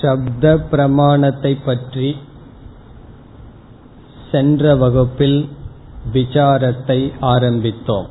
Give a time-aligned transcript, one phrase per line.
[0.00, 2.16] சப்த பிரமாணத்தை பற்றி
[4.30, 5.48] சென்ற வகுப்பில்
[6.12, 8.08] விசாரத்தை ஆரம்பித்தோம்.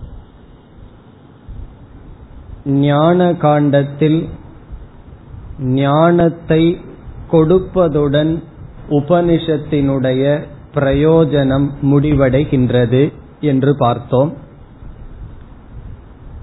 [2.65, 4.19] ஞான காண்டத்தில்
[5.60, 6.63] ஞானத்தை
[7.31, 8.33] கொடுப்பதுடன்
[8.90, 10.24] உபனிஷத்தினுடைய
[10.74, 14.33] பிரயோஜனம் முடிவடைகின்றது என்று பார்த்தோம்.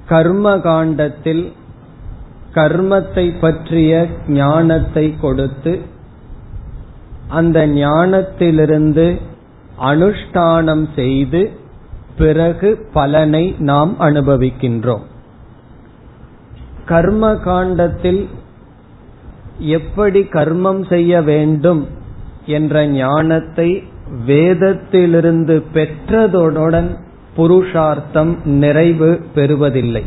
[0.09, 1.53] கர்ம காண்டத்தில்
[2.55, 5.81] கர்மத்தை பற்றிய ஞானத்தை கொடுத்து
[7.29, 9.07] அந்த ஞானத்திலிருந்து
[9.81, 11.51] அனுஷ்டானம் செய்து
[12.17, 15.05] பிறகு பலனை நாம் அனுபவிக்கின்றோம்.
[16.85, 18.29] கர்ம காண்டத்தில்
[19.59, 21.83] எப்படி கர்மம் செய்ய வேண்டும்
[22.47, 23.83] என்ற ஞானத்தை
[24.27, 26.91] வேதத்திலிருந்து பெற்றதுடன்
[27.37, 30.05] புருஷார்த்தம் நிறைவு பெறுவதில்லை.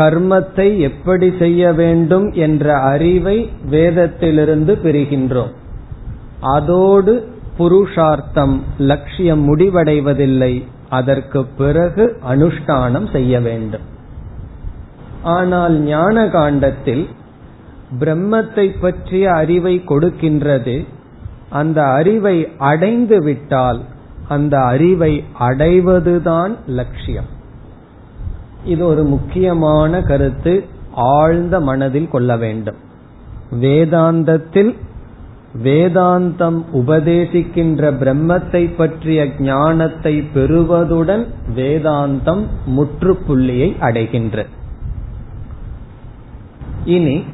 [0.00, 3.38] கர்மத்தை எப்படி செய்ய வேண்டும் என்ற அறிவை
[3.70, 5.54] வேதத்திலிருந்து பெறுகின்றோம்.
[6.56, 7.14] அதோடு
[7.58, 8.56] புருஷார்த்தம்
[8.90, 10.54] லட்சியம் முடிவடைவதில்லை.
[10.88, 13.86] அதற்கு பிறகு அனுஷ்டானம் செய்ய வேண்டும்.
[15.22, 17.04] ஆனால் ஞான காண்டத்தில்
[18.00, 20.76] பிரம்மத்தை பற்றிய அறிவை கொடுக்கின்றது.
[21.50, 22.36] அந்த அறிவை
[22.70, 23.80] அடைந்து விட்டால்
[24.28, 27.30] அந்த அறிவை அடைவதுதான் லட்சியம்.
[28.64, 32.74] இது ஒரு முக்கியமான கருத்து ஆழ்ந்த மனதில் கொள்ள வேண்டும்.
[33.60, 34.76] வேதாந்தத்தில்
[35.64, 44.46] வேதாந்தம் உபதேசிக்கின்ற பிரம்மத்தை பற்றிய ஞானத்தை பெறுவதுடன் வேதாந்தம் முற்றுப்புள்ளியை அடைகின்ற.
[46.84, 47.24] இனி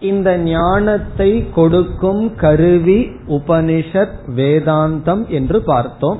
[0.00, 6.18] இந்த ஞானத்தை கொடுக்கும் கருவி உபனிஷத் வேதாந்தம் என்று பார்த்தோம்.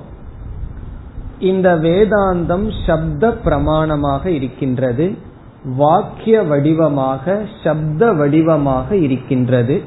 [1.39, 5.15] இந்த வேதாந்தம் சப்த பிரமாணமாக இருக்கின்றது.
[5.77, 9.83] வாக்கிய வடிவமாக சப்த வடிவமாக இருக்கின்றது.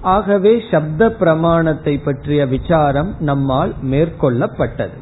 [0.00, 4.96] ஆகவே சப்த பிரமாணத்தை பற்றிய விசாரம் நம்மால் மேற்கொள்ளப்பட்டது.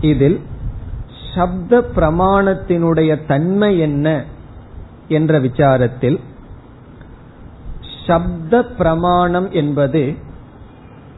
[0.00, 0.40] இதில்
[1.34, 4.24] சப்த பிரமாணத்தினுடைய தன்மை என்ன
[5.08, 6.20] என்ற விசாரத்தில்
[8.06, 10.14] சப்த பிரமாணம் என்பது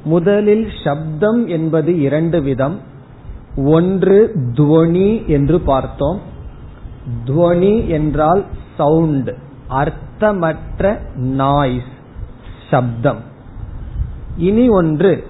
[0.05, 2.81] முதலில் சப்தம் என்பது இரண்டு விதம்
[3.67, 6.21] ஒன்று துவனி என்று பார்த்தோம்.
[7.25, 8.45] துவனி என்றால்
[8.77, 9.31] சவுண்ட்
[9.69, 11.93] அர்த்தமற்ற நாய்ஸ்
[12.71, 13.19] சப்தம்.
[14.37, 15.25] இனி ஒன்று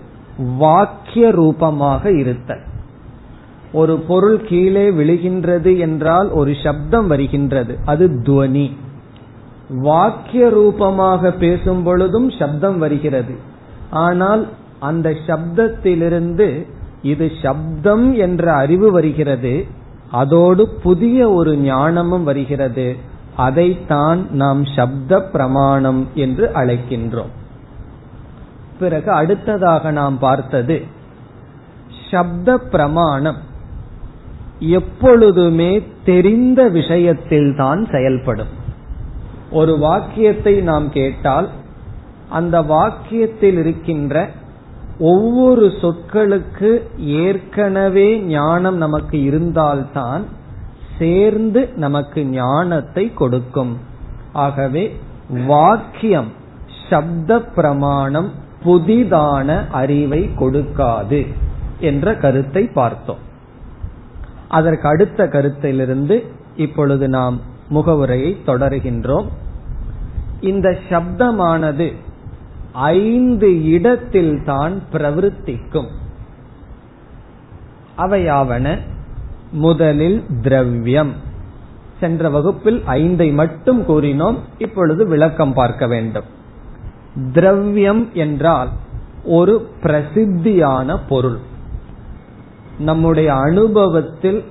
[0.58, 2.60] வாக்கிய ரூபமாக இருத்தல்.
[3.72, 8.76] ஒரு பொருள் கீழே விழுகின்றது என்றால் ஒரு சப்தம் வருகின்றது அது துவனி.
[9.68, 13.34] வாக்கிய ரூபமாக பேசும் பொழுதும் சப்தம் வருகிறது.
[13.90, 14.48] ஆனால்
[14.80, 19.66] அந்த சப்தத்திலிருந்து இது சப்தம் என்ற அறிவு வருகிறது.
[20.10, 22.96] அதோடு புதிய ஒரு ஞானமும் வருகிறது.
[23.36, 27.32] அதைத்தான் நாம் சப்த பிரமாணம் என்று அழைக்கின்றோம்.
[28.78, 30.82] பிறகு அடுத்ததாக நாம் பார்த்தது
[32.10, 33.36] சப்த பிரமாணம்
[34.58, 38.66] எப்பொழுதுமே தெரிந்த விஷயத்தில் தான் செயல்படும்.
[39.50, 41.48] ஒரு வாக்கியத்தை நாம் கேட்டால்
[42.28, 44.30] அந்த வாக்கியத்தில் இருக்கின்ற
[44.98, 50.24] ஒவ்வொரு சொற்களுக்கு ஏற்கனவே ஞானம் நமக்கு இருந்தால்தான்
[50.98, 53.76] சேர்ந்து நமக்கு ஞானத்தை கொடுக்கும்.
[54.32, 54.96] ஆகவே
[55.46, 56.28] வாக்கியம்
[56.90, 58.32] சப்த பிரமாணம்
[58.64, 61.26] புதிதான அறிவை கொடுக்காது
[61.80, 63.22] என்ற கருத்தை பார்த்தோம்.
[64.48, 66.26] அதற்கு அடுத்த கருத்திலிருந்து
[66.56, 69.26] இப்பொழுது நாம் முகவுரையை தொடர்கின்றோம்.
[70.40, 71.94] இந்த சப்தமானது
[72.72, 75.88] ஐந்து இடத்தில் தான் பிரவருத்திக்கும்.
[77.98, 78.78] அவையாவன
[79.50, 81.12] முதலில் திரவியம்.
[82.00, 86.24] சென்ற வகுப்பில் ஐந்தை மட்டும் கூறினோம் இப்பொழுது விளக்கம் பார்க்க வேண்டும்.
[87.32, 88.68] திரவியம் என்றால்
[89.24, 91.38] ஒரு பிரசித்தியான பொருள்.
[92.78, 94.44] நம்முடைய அனுபவத்தில்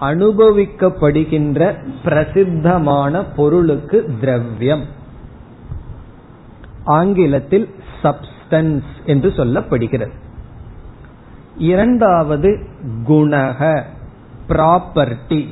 [0.00, 1.74] அனுபவிக்கப்படுகின்ற
[2.04, 4.95] பிரசித்தமான பொருளுக்கு திரவியம்.
[6.86, 10.10] ஆங்கிலத்தில் சப்ஸ்டன்ஸ் என்று சொல்லப்படுகிறது.
[11.58, 12.66] இரண்டாவது
[13.08, 13.82] குணக
[14.48, 15.46] ப்ராப்பர்ட்டி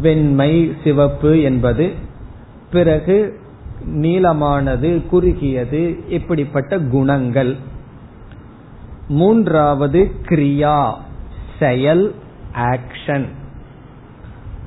[0.00, 1.92] வெண்மை சிவப்பு என்பது
[2.72, 3.40] பிறகு
[3.86, 7.56] நீளமானது குறுகியது இப்படிப்பட்ட குணங்கள்.
[9.08, 10.94] மூன்றாவது கிரியா
[11.58, 12.14] செயல்
[12.54, 13.26] ஆக்ஷன்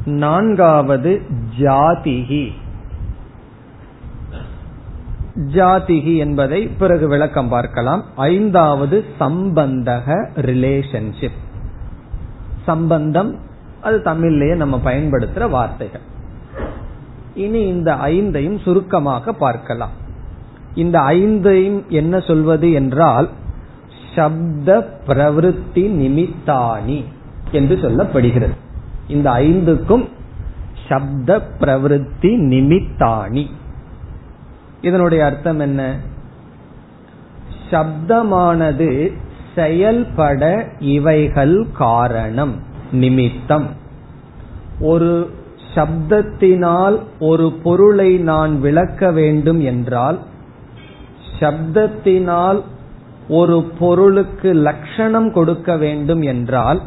[0.05, 1.21] நான்காவது
[1.59, 2.51] ஜாதிகி.
[5.35, 8.03] ஜாதிகி என்பதை பிறகு விளக்கம் பார்க்கலாம்.
[8.15, 11.39] ஐந்தாவது சம்பந்தக ரிலேஷன்ஷிப்
[12.65, 13.35] சம்பந்தம்
[13.81, 16.01] அது தமிழ்லயே நம்ம பயன்படுத்துற வார்த்தைகள்.
[17.33, 19.91] இனி இந்த ஐந்தையும் சுருக்கமாக பார்க்கலாம்.
[20.75, 23.29] இந்த ஐந்தையும் என்ன சொல்வது என்றால்
[24.15, 27.03] சப்த பிரவருத்தி நிமித்தானி
[27.51, 28.55] என்று சொல்லப்படுகிறது.
[29.07, 30.05] இந்த ஐந்துக்கும்
[30.87, 33.49] சப்த பிரவருத்தி நிமித்தானி
[34.85, 35.81] இதனுடைய அர்த்தம் என்ன?
[37.71, 38.89] சப்தமானது
[39.55, 42.53] செயல்பட இவைகள் காரணம்
[42.91, 43.67] நிமித்தம்.
[44.79, 45.29] ஒரு
[45.75, 50.19] சப்தத்தினால் ஒரு பொருளை நான் விளக்க வேண்டும் என்றால்
[51.39, 52.61] சப்தத்தினால்
[53.29, 56.81] ஒரு பொருளுக்கு லட்சணம் கொடுக்க வேண்டும் என்றால்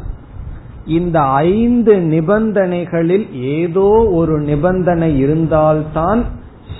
[0.85, 6.21] இந்த ஐந்து நிபந்தனைகளில் ஏதோ ஒரு நிபந்தனை இருந்தால்தான்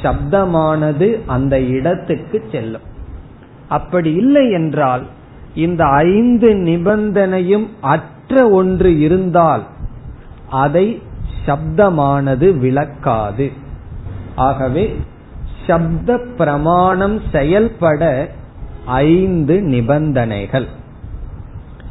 [0.02, 2.88] சப்தமானது அந்த இடத்துக்கு செல்லும்.
[3.68, 5.06] அப்படி இல்லை என்றால்
[5.56, 9.64] இந்த ஐந்து நிபந்தனையும் அற்ற ஒன்று இருந்தால்
[10.50, 11.02] அதை
[11.46, 13.52] சப்தமானது விளக்காது.
[14.36, 15.00] ஆகவே
[15.68, 18.30] சப்த பிரமாணம் செயல்பட
[18.86, 20.68] ஐந்து நிபந்தனைகள்.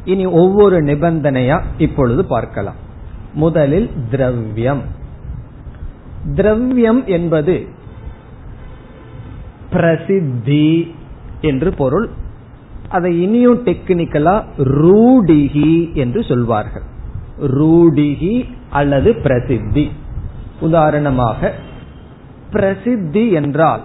[0.05, 2.75] இனி ஒவ்வொரு நிபந்தனையா இப்பொழுது பார்க்கலாம்.
[3.33, 4.81] முதலில் திரவியம்.
[6.35, 7.67] திரவியம் என்பது
[9.71, 10.95] பிரசித்தி
[11.41, 12.09] என்று பொருள்.
[12.89, 16.81] அதை இனியும் டெக்னிக்கலா ரூடிகி என்று சொல்வார்கள்.
[17.41, 19.91] ரூடிகி அல்லது பிரசித்தி.
[20.59, 21.53] உதாரணமாக
[22.51, 23.81] பிரசித்தி என்றால்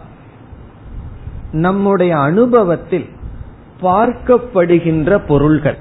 [1.53, 3.07] நம்முடைய அனுபவத்தில்
[3.83, 5.79] பார்க்கப்படுகின்ற பொருள்கள்.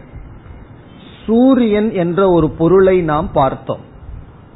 [1.25, 3.79] சூரியன் என்ற ஒரு பொருளை நாம் பார்த்தோம்.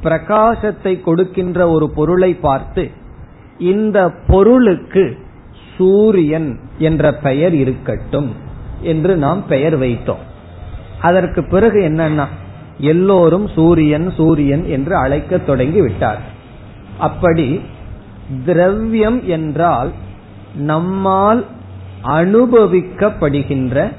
[0.03, 2.91] பிரகாசத்தை கொடுக்கின்ற ஒரு பொருளை பார்த்து
[3.59, 5.17] இந்த பொருளுக்கு
[5.77, 8.29] சூரியன் என்ற பெயர் இருக்கட்டும்
[8.81, 10.23] என்று நாம் பெயர் வைத்தோம்.
[11.01, 12.25] அதற்கு பிறகு என்னன்னா
[12.79, 16.21] எல்லோரும் சூரியன் சூரியன் என்று அழைக்க தொடங்கி விட்டார்.
[16.97, 17.61] அப்படி
[18.45, 19.91] திரவியம் என்றால்
[20.55, 21.45] நம்மால்
[22.03, 23.91] அனுபவிக்கப்படுகின்ற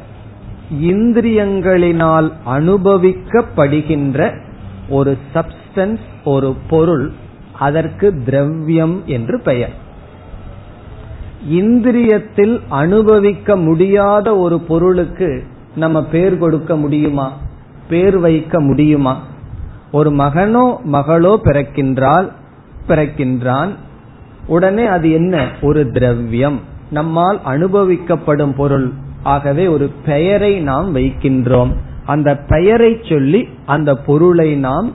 [0.82, 4.40] இந்திரியங்களினால் அனுபவிக்கப்படுகின்ற
[4.88, 7.12] ஒரு சப்ஸ்டன்ஸ் ஒரு பொருள்
[7.58, 9.75] அதற்கு திரவியம் என்று பெயர்.
[11.50, 15.44] இந்திரியத்தில் அனுபவிக்க முடியாத ஒரு பொருளுக்கு
[15.76, 17.32] நம்ம பேர் கொடுக்க முடியுமா?
[17.88, 19.23] பேர் வைக்க முடியுமா?
[19.93, 22.31] ஒரு மகனோ மகளோ பிறக்கின்றால்
[22.88, 23.69] பிறக்கின்றான்.
[24.46, 25.49] உடனே அது என்ன?
[25.62, 26.61] ஒரு திரவியம்.
[26.90, 28.93] நம்மால் அனுபவிக்கப்படும் பொருள்.
[29.23, 31.73] ஆகவே ஒரு பெயரை நாம் வைக்கின்றோம்.
[32.06, 34.93] அந்த பெயரை சொல்லி அந்த பொருளை நாம்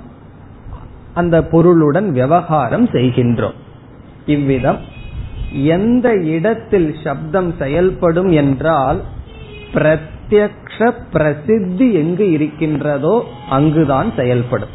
[1.14, 3.54] அந்த பொருளுடன் விவகாரம் செய்கின்றோம்.
[4.26, 4.78] இவ்விதம்
[5.54, 9.02] எந்த இடத்தில் சப்தம் செயல்படும் என்றால்
[9.74, 14.70] பிரத்யக்ஷ பிரசித்தி எங்கு இருக்கின்றதோ அங்குதான் செயல்படும்.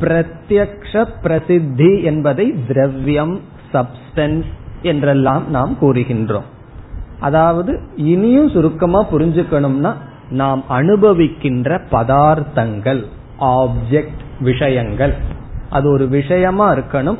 [0.00, 3.40] பிரத்யக்ஷ பிரசித்தி என்பதை திரவியம்
[3.72, 4.44] சப்ஸ்டன்ஸ்
[4.82, 6.48] என்றெல்லாம் நாம் கூறுகின்றோம்.
[7.20, 9.94] அதாவது இனியும் சுருக்கமா புரிஞ்சுக்கணும்னா
[10.30, 13.04] நாம் அனுபவிக்கின்ற பதார்த்தங்கள்
[13.40, 15.14] ஆப்ஜெக்ட் விஷயங்கள்.
[15.70, 17.16] அது ஒரு விஷயமா இருக்கணும்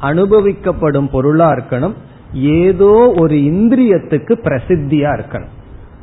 [0.00, 1.94] அனுபவிக்கப்படும் பொருளா இருக்கணும்.
[2.32, 5.52] ஏதோ ஒரு இந்திரியத்துக்கு பிரசித்தியா இருக்கணும்.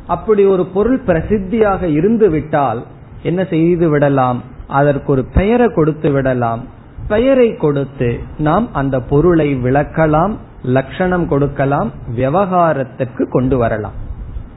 [0.08, 2.86] அப்படி ஒரு பொருள் பிரசித்தியாக இருந்து விட்டால்
[3.24, 4.44] என்ன செய்து விடலாம்?
[4.68, 6.68] அதற்கு ஒரு பெயரை கொடுத்து விடலாம்.
[7.08, 13.92] பெயரை கொடுத்து நாம் அந்த பொருளை விளக்கலாம் லட்சணம் கொடுக்கலாம் விவகாரத்துக்கு கொண்டு வரலாம்.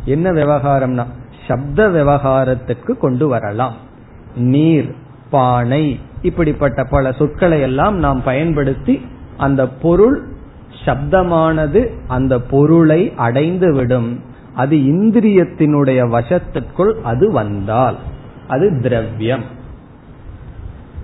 [0.05, 1.05] என்ன விவகாரம்னா?
[1.49, 3.75] சப்த விவகாரத்துக்கு கொண்டு வரலாம்.
[4.37, 4.95] நீர்
[5.31, 10.23] பானை இப்படிப்பட்ட பல சொற்களை எல்லாம் நாம் பயன்படுத்தி அந்த பொருள்
[10.85, 14.21] சப்தமானது அந்த பொருளை அடைந்து விடும்
[14.55, 17.97] அது இந்திரியத்தினுடைய வசத்திற்குள் அது வந்தால்.
[18.49, 19.43] அது திரவியம்.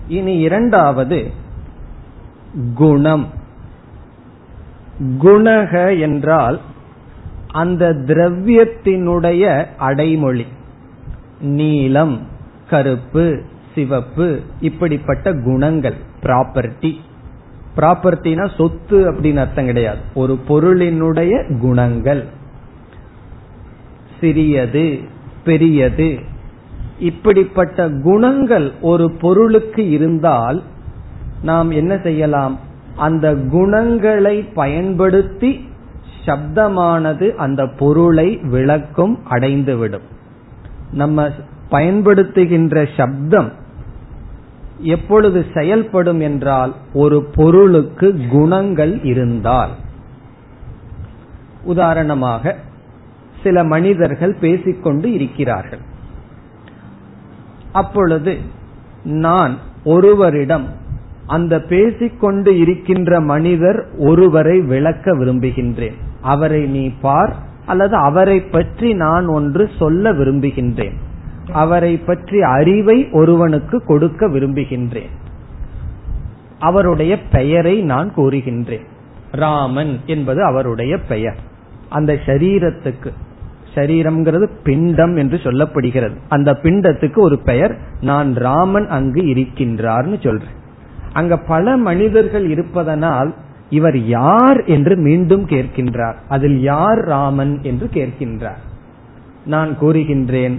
[0.09, 1.31] இனி இரண்டாவது
[2.75, 3.27] குணம்.
[5.19, 6.61] குணக என்றால்
[7.53, 10.47] அந்த திரவியத்தினுடைய அடைமொழி.
[11.41, 12.19] நீலம்
[12.71, 13.43] கருப்பு
[13.75, 16.97] சிவப்பு இப்படிப்பட்ட குணங்கள் ப்ராப்பர்ட்டி
[17.77, 19.99] ப்ராப்பர்ட்டினா சொத்து அப்படின்னு அர்த்தம் கிடையாது.
[20.15, 22.25] ஒரு பொருளினுடைய குணங்கள்.
[24.21, 24.99] சிறியது
[25.45, 26.19] பெரியது.
[26.99, 30.62] இப்படிப்பட்ட குணங்கள் ஒரு பொருளுக்கு இருந்தால்
[31.43, 32.59] நாம் என்ன செய்யலாம்?
[32.97, 35.69] அந்த குணங்களை பயன்படுத்தி
[36.27, 40.07] சப்தமானது அந்த பொருளை விளக்கும் அடைந்துவிடும்.
[40.93, 41.29] நம்ம
[41.71, 43.53] பயன்படுத்துகின்ற சப்தம்
[44.83, 49.71] எப்பொழுது செயல்படும் என்றால் ஒரு பொருளுக்கு குணங்கள் இருந்தால்.
[51.65, 52.57] உதாரணமாக
[53.43, 55.81] சில மனிதர்கள் பேசிக்கொண்டு இருக்கிறார்கள்.
[57.73, 58.39] அப்பொழுது
[59.05, 60.69] நான் ஒருவரிடம்
[61.27, 65.95] அந்த பேசிக்கொண்டு இருக்கின்ற மனிதர் ஒருவரை விளக்க விரும்புகின்றேன்.
[66.21, 70.97] அவரை நீ பார் அல்லது அவரை பற்றி நான் ஒன்று சொல்ல விரும்புகின்றேன்.
[71.52, 75.11] அவரை பற்றி அறிவை ஒருவனுக்கு கொடுக்க விரும்புகின்றேன்.
[76.59, 78.87] அவருடைய பெயரை நான் கூறுகின்றேன்.
[79.33, 81.37] ராமன் என்பது அவருடைய பெயர்.
[81.88, 83.12] அந்த சரீரத்துக்கு
[83.75, 86.14] சரீரம்ங்கிறது பிண்டம் என்று சொல்லப்படுகிறது.
[86.28, 90.59] அந்த பிண்டத்துக்கு ஒரு பெயர் நான் ராமன் அங்கு இருக்கின்றார்னு சொல்றேன்.
[91.12, 93.35] அங்க பல மனிதர்கள் இருப்பதனால்
[93.71, 96.14] இவர் யார் என்று மீண்டும் கேட்கின்றார்.
[96.28, 98.62] அதில் யார் ராமன் என்று கேட்கின்றார்.
[99.47, 100.59] நான் கூறுகின்றேன்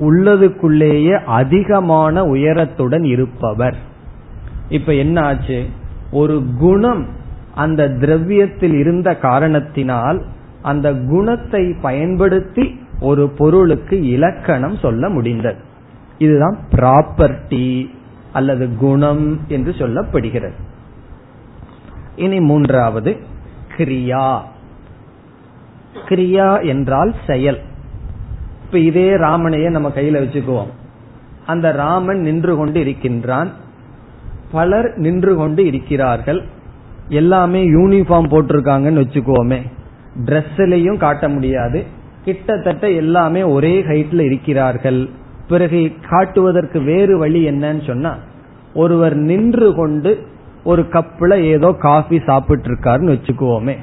[0.00, 3.76] உள்ளதுக்குள்ளேயே அதிகமான உயரத்துடன் இருப்பவர்.
[4.68, 5.66] இப்ப என்ன ஆச்சு?
[6.10, 7.06] ஒரு குணம்
[7.54, 10.24] அந்த திரவியத்தில் இருந்த காரணத்தினால்
[10.62, 15.58] அந்த குணத்தை பயன்படுத்தி ஒரு பொருளுக்கு இலக்கணம் சொல்ல முடிந்தது.
[16.18, 17.90] இதுதான் ப்ராப்பர்ட்டி
[18.32, 20.52] அல்லது குணம் என்று சொல்லப்படுகிறது.
[22.16, 23.16] இனி மூன்றாவது
[23.76, 24.38] கிரியா.
[26.08, 27.60] கிரியா என்றால் செயல்.
[28.70, 30.68] இப்ப இதே ராமனையே நம்ம கையில வச்சுக்குவோம்.
[31.46, 33.50] அந்த ராமன் நின்று கொண்டு இருக்கின்றான்.
[34.52, 36.44] பலர் நின்று கொண்டு இருக்கிறார்கள்.
[37.08, 39.58] எல்லாமே யூனிஃபார்ம் போட்டிருக்காங்கன்னு வச்சுக்கோமே
[40.24, 41.84] ட்ரெஸ்லையும் காட்ட முடியாது.
[42.24, 45.08] கிட்டத்தட்ட எல்லாமே ஒரே ஹைட்ல இருக்கிறார்கள்.
[45.48, 48.16] பிறகு காட்டுவதற்கு வேறு வழி என்னன்னு சொன்னா
[48.74, 50.26] ஒருவர் நின்று கொண்டு
[50.64, 53.76] ஒரு கப்ல ஏதோ காஃபி சாப்பிட்டு இருக்காருன்னு வச்சுக்குவோமே.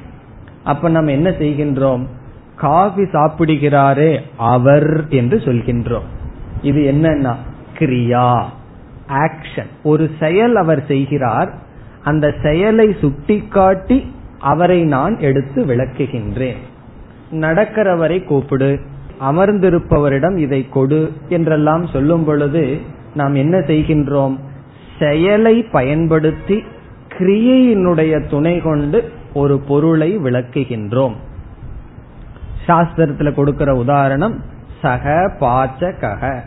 [0.64, 2.06] அப்ப நம்ம என்ன செய்கின்றோம்?
[2.60, 6.08] காஃபி சாப்பிடுகிறாரே அவர் என்று சொல்கின்றோம்.
[6.62, 7.34] இது என்னன்னா?
[7.78, 8.42] கிரியா
[9.08, 11.54] ஆக்ஷன் ஒரு செயல் அவர் செய்கிறார்
[12.04, 16.60] அந்த செயலை சுட்டிக்காட்டி அவரை நான் எடுத்து விளக்குகின்றேன்.
[17.30, 18.80] நடக்கிறவரை கூப்பிடு
[19.20, 22.80] அமர்ந்திருப்பவரிடம் இதை கொடு என்றெல்லாம் சொல்லும் பொழுது
[23.14, 24.38] நாம் என்ன செய்கின்றோம்?
[24.98, 26.62] செயலை பயன்படுத்தி
[27.08, 31.14] கிரியையினுடைய துணை கொண்டு ஒரு பொருளை விளக்குகின்றோம்.
[32.68, 34.42] சாஸ்திரத்துல கொடுக்கிற உதாரணம்
[34.82, 36.40] சக பாச்சக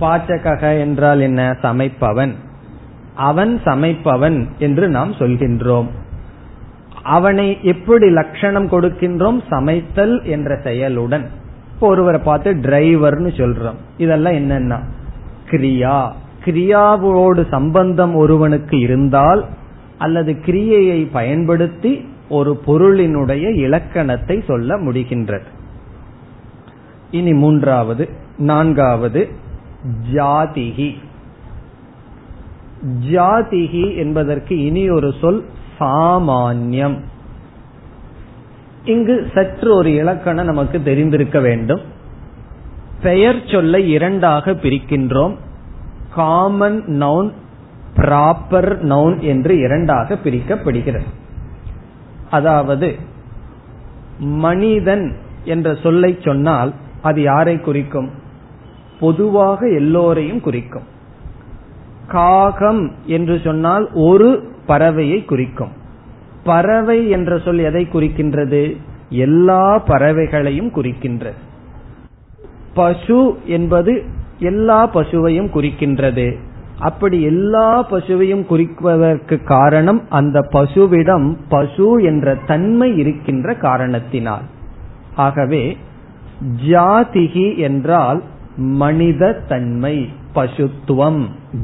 [0.00, 1.56] பாச்சக என்றால் என்ன?
[1.62, 2.32] சமைப்பவன்.
[3.14, 5.86] அவன் சமைப்பவன் என்று நாம் சொல்கின்றோம்.
[7.02, 9.42] அவனை எப்படி லட்சணம் கொடுக்கின்றோம்?
[9.50, 11.24] சமைத்தல் என்ற செயலுடன்.
[11.74, 13.78] இப்போ ஒருவரை பார்த்து டிரைவர்னு சொல்றோம்.
[13.96, 14.78] இதெல்லாம் என்னன்னா?
[15.50, 16.12] கிரியா.
[16.44, 19.44] கிரியாவோடு சம்பந்தம் ஒருவனுக்கு இருந்தால்
[19.98, 25.46] அல்லது கிரியையை பயன்படுத்தி ஒரு பொருளினுடைய இலக்கணத்தை சொல்ல முடிகின்றது.
[27.10, 28.08] இனி மூன்றாவது
[28.38, 29.28] நான்காவது
[30.12, 30.94] ஜாதிகி
[33.10, 35.44] ஜாதிகி என்பதற்கு இனி ஒரு சொல்
[35.80, 36.98] சாமான்யம்.
[38.84, 41.80] இங்கு சற்று ஒரு இலக்கணம் நமக்கு தெரிந்திருக்க வேண்டும்.
[43.02, 45.36] பெயர் சொல்லை இரண்டாக பிரிக்கின்றோம்.
[46.14, 47.32] காமன் நவுன்
[47.96, 51.06] ப்ராப்பர் நவுன் என்று இரண்டாக பிரிக்கப்படுகிறது.
[52.30, 52.96] அதாவது
[54.18, 58.10] மனிதன் என்ற சொல்லை சொன்னால் அது யாரை குறிக்கும்?
[59.00, 60.82] பொதுவாக எல்லோரையும் குறிக்கும்.
[62.06, 65.72] காகம் என்று சொன்னால் ஒரு பறவையை குறிக்கும்.
[66.44, 68.76] பறவை என்ற சொல் எதை குறிக்கின்றது?
[69.10, 71.32] எல்லா பறவைகளையும் குறிக்கின்றது.
[72.74, 74.04] பசு என்பது
[74.38, 76.38] எல்லா பசுவையும் குறிக்கின்றது.
[76.78, 84.46] அப்படி எல்லா பசுவையும் குறிப்பதற்கு காரணம் அந்த பசுவிடம் பசு என்ற தன்மை இருக்கின்ற காரணத்தினால்.
[85.16, 85.62] ஆகவே
[86.68, 88.22] ஜாதிகி என்றால்
[88.56, 89.94] மனித தன்மை
[90.34, 91.22] பசுத்துவம்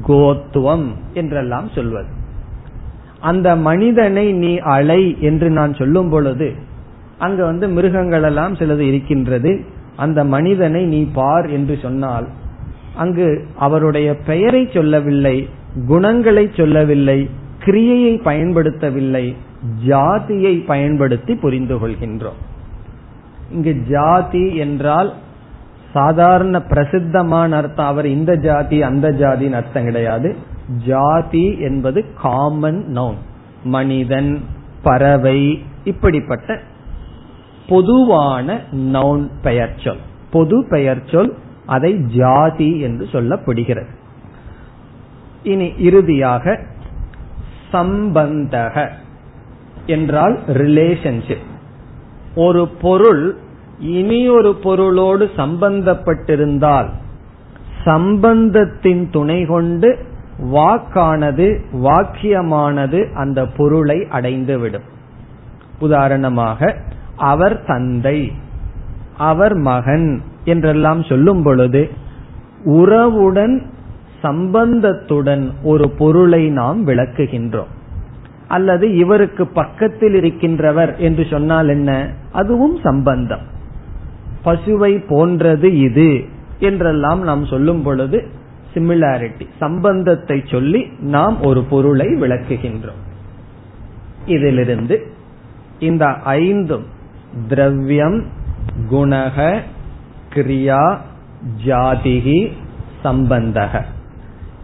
[0.08, 2.10] கோத்துவம் என்றெல்லாம் சொல்வது.
[3.20, 6.48] அந்த மனிதனை நீ அலை என்று நான் சொல்லும் பொழுது
[7.18, 9.52] அங்க வந்து மிருகங்கள் எல்லாம் சிலது இருக்கின்றது.
[9.96, 12.26] அந்த மனிதனை நீ பார் என்று சொன்னால்
[12.96, 15.48] அங்கு அவருடைய பெயரை சொல்லவில்லை
[15.86, 17.30] குணங்களை சொல்லவில்லை
[17.64, 19.34] கிரியையை பயன்படுத்தவில்லை
[19.86, 22.40] ஜாதியை பயன்படுத்தி புரிந்து கொள்கின்றோம்.
[23.50, 25.12] இங்கு ஜாதி என்றால்
[25.92, 27.86] சாதாரண பிரசித்தமான அர்த்தம்.
[27.86, 30.36] அவர் இந்த ஜாதி அந்த ஜாதின்னு அர்த்தம் கிடையாது.
[30.86, 33.20] ஜாதி என்பது காமன் நவுன்
[33.64, 34.40] மனிதன்
[34.82, 36.60] பறவை இப்படிப்பட்ட
[37.68, 39.96] பொதுவான நவுன் பெயர் சொல்
[40.30, 41.34] பொது பெயர் சொல்
[41.66, 43.92] அதை ஜாதி என்று சொல்லப்படுகிறது.
[45.42, 46.60] இனி இறுதியாக
[47.72, 48.88] சம்பந்தக
[49.86, 51.46] என்றால் ரிலேஷன்ஷிப்
[52.34, 53.36] ஒரு பொருள்
[53.78, 56.86] இனி ஒரு பொருளோடு சம்பந்தப்பட்டிருந்தால்
[57.84, 59.98] சம்பந்தத்தின் துணை கொண்டு
[60.52, 64.88] வாக்கானது வாக்கியமானது அந்த பொருளை அடைந்துவிடும்.
[65.78, 66.76] உதாரணமாக
[67.16, 68.32] அவர் தந்தை
[69.16, 71.90] அவர் மகன் என்றெல்லாம் சொல்லும் பொழுது
[72.64, 73.62] உறவுடன்
[74.22, 77.72] சம்பந்தத்துடன் ஒரு பொருளை நாம் விளக்குகின்றோம்.
[78.48, 82.10] அல்லது இவருக்கு பக்கத்தில் இருக்கின்றவர் என்று சொன்னால் என்ன?
[82.32, 83.44] அதுவும் சம்பந்தம்.
[84.44, 86.24] பசுவை போன்றது இது
[86.58, 88.28] என்றெல்லாம் நாம் சொல்லும் பொழுது
[88.74, 93.02] சிமிலாரிட்டி சம்பந்தத்தை சொல்லி நாம் ஒரு பொருளை விளக்குகின்றோம்.
[94.26, 95.06] இதிலிருந்து
[95.78, 96.84] இந்த ஐந்தும்
[97.48, 98.24] திரவியம்
[98.90, 99.60] குணக
[100.34, 100.98] கிரியா
[101.64, 102.52] ஜாதிகி
[103.04, 103.82] சம்பந்தக.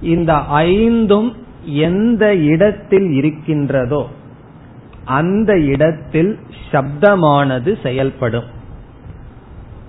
[0.02, 0.32] இந்த
[0.68, 4.08] ஐந்தும் எந்த இடத்தில் இருக்கின்றதோ
[5.04, 6.38] அந்த இடத்தில்
[6.72, 8.48] சப்தமானது செயல்படும்.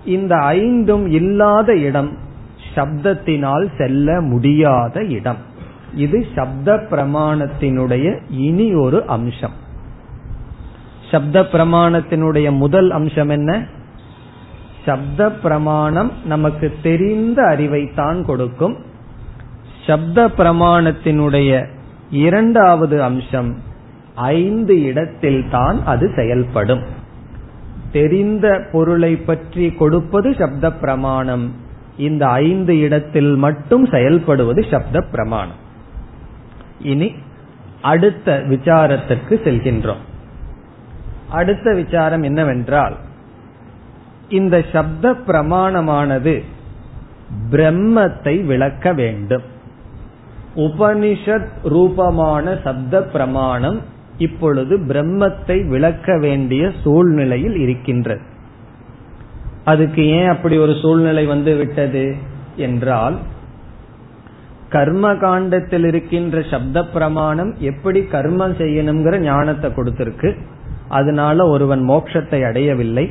[0.05, 2.11] இந்த ஐந்தும் இல்லாத இடம்
[2.75, 5.41] சப்தத்தினால் செல்ல முடியாத இடம்.
[5.95, 9.57] இது சப்த பிரமாணத்தினுடைய இனி ஒரு அம்சம்.
[11.11, 13.51] சப்த பிரமாணத்தினுடைய முதல் அம்சம் என்ன?
[14.85, 18.75] சப்த பிரமாணம் நமக்கு தெரிந்த அறிவைத்தான் கொடுக்கும்.
[19.87, 21.51] சப்த பிரமாணத்தினுடைய
[22.09, 23.51] இரண்டாவது அம்சம்
[24.15, 26.83] ஐந்து இடத்தில் தான் அது செயல்படும்.
[27.91, 31.45] தெரிந்த பொருளை பற்றி கொடுப்பது சப்த பிரமாணம்
[31.97, 35.59] இந்த ஐந்து இடத்தில் மட்டும் செயல்படுவது சப்த பிரமாணம்
[36.79, 37.11] இனி
[37.81, 40.03] அடுத்த விசாரத்திற்கு செல்கின்றோம்.
[41.29, 42.95] அடுத்த விசாரம் என்னவென்றால்
[44.31, 46.33] இந்த சப்த பிரமாணமானது
[47.51, 49.45] பிரம்மத்தை விளக்க வேண்டும்.
[50.55, 53.79] உபனிஷத் ரூபமான சப்த பிரமாணம்
[54.17, 58.23] இப்பொழுது பிரம்மத்தை விளக்க வேண்டிய சூழ்நிலையில் இருக்கின்றது.
[59.63, 62.05] அதுக்கு ஏன் அப்படி ஒரு சூழ்நிலை வந்து விட்டது
[62.55, 63.17] என்றால்
[64.69, 70.29] கர்ம காண்டத்தில் இருக்கின்ற சப்த பிரமாணம் எப்படி கர்மம் செய்யணுங்கிற ஞானத்தை கொடுத்திருக்கு.
[70.89, 73.05] அதனால ஒருவன் மோட்சத்தை அடையவில்லை.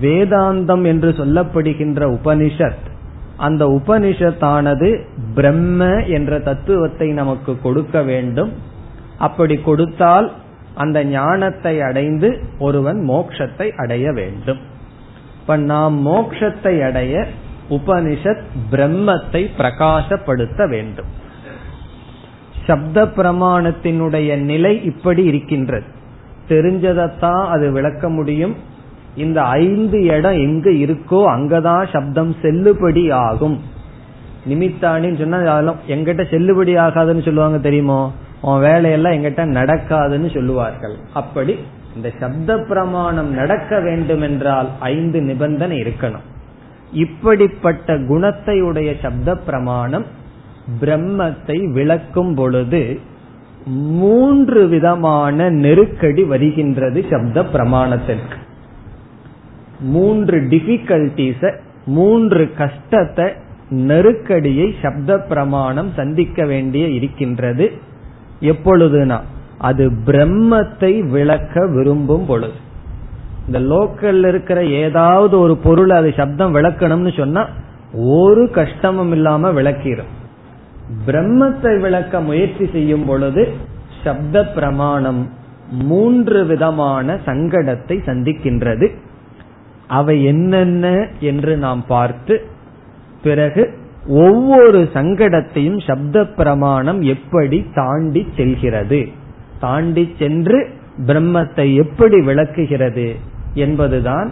[0.00, 2.90] வேதாந்தம் என்று சொல்லப்படுகின்ற உபனிஷத்
[3.36, 5.02] அந்த உபனிஷத்தானது
[5.34, 8.52] பிரம்ம என்ற தத்துவத்தை நமக்கு கொடுக்க வேண்டும்.
[9.18, 10.32] அப்படி கொடுத்தால்
[10.74, 14.58] அந்த ஞானத்தை அடைந்து ஒருவன் மோக்ஷத்தை அடைய வேண்டும்.
[15.40, 17.26] இப்ப நாம் மோக்ஷத்தை அடைய
[17.70, 21.20] உபனிஷத் பிரம்மத்தை பிரகாசப்படுத்த வேண்டும்.
[22.66, 25.84] சப்த பிரமாணத்தினுடைய நிலை இப்படி இருக்கின்றது.
[26.48, 28.70] தெரிஞ்சதைத்தான் அது விளக்க முடியும்.
[29.16, 33.60] இந்த ஐந்து இடம் எங்க இருக்கோ அங்கதான் சப்தம் செல்லுபடி ஆகும்.
[34.48, 38.12] நிமித்தானின்னு சொன்னா அதெல்லாம் எங்கிட்ட செல்லுபடி ஆகாதுன்னு சொல்லுவாங்க தெரியுமோ?
[38.40, 40.96] உன் வேலையெல்லாம் எங்கிட்ட நடக்காதுன்னு சொல்லுவார்கள்.
[41.12, 41.58] அப்படி
[41.96, 46.26] இந்த சப்த பிரமாணம் நடக்க வேண்டும் என்றால் ஐந்து நிபந்தனை இருக்கணும்.
[46.92, 50.04] இப்படிப்பட்ட குணத்தை உடைய சப்த பிரமாணம்
[50.80, 53.00] பிரம்மத்தை விளக்கும் பொழுது
[53.66, 58.38] மூன்று விதமான நெருக்கடி வருகின்றது சப்த பிரமாணத்திற்கு.
[59.82, 61.52] மூன்று டிபிகல்டிஸ
[61.84, 63.26] மூன்று கஷ்டத்தை
[63.68, 67.72] நெருக்கடியை சப்த பிரமாணம் சந்திக்க வேண்டிய இருக்கின்றது.
[68.40, 69.18] எப்பொழுதுனா
[69.58, 72.58] அது பிரம்மத்தை விளக்க விரும்பும் பொழுது.
[73.46, 77.48] இந்த லோக்கல்ல இருக்கிற ஏதாவது ஒரு பொருள் அது சப்தம் விளக்கணும்னு சொன்னா
[77.94, 80.12] ஒரு கஷ்டமும் இல்லாம விளக்கிடும்
[81.06, 83.48] பிரம்மத்தை விளக்க முயற்சி செய்யும் பொழுது
[84.04, 85.30] சப்த பிரமாணம்
[85.70, 88.88] மூன்று விதமான சங்கடத்தை சந்திக்கின்றது.
[89.86, 92.40] அவை என்னென்ன என்று நாம் பார்த்து
[93.22, 99.08] பிறகு ஒவ்வொரு சங்கடத்தையும் சப்த பிரமாணம் எப்படி தாண்டி செல்கிறது?
[99.60, 100.68] தாண்டி சென்று
[101.06, 103.14] பிரம்மத்தை எப்படி விளக்குகிறது
[103.54, 104.30] என்பதுதான்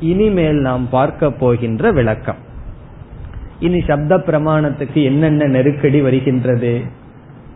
[0.00, 2.36] இனிமேல் நாம் பார்க்க போகின்ற விளக்கம்.
[3.60, 6.80] இனி சப்த பிரமாணத்துக்கு என்னென்ன நெருக்கடி வருகின்றது?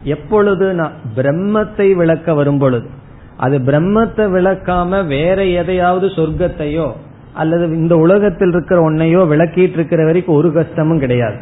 [0.04, 2.88] எப்பொழுது நான் பிரம்மத்தை விளக்க வரும் பொழுது
[3.36, 6.92] அது பிரம்மத்தை விளக்காம வேற எதையாவது சொர்க்கத்தையோ
[7.34, 11.36] அல்லது இந்த உலகத்தில் இருக்கிற ஒன்னையோ விளக்கிட்டு இருக்கிற வரைக்கும் ஒரு கஷ்டமும் கிடையாது.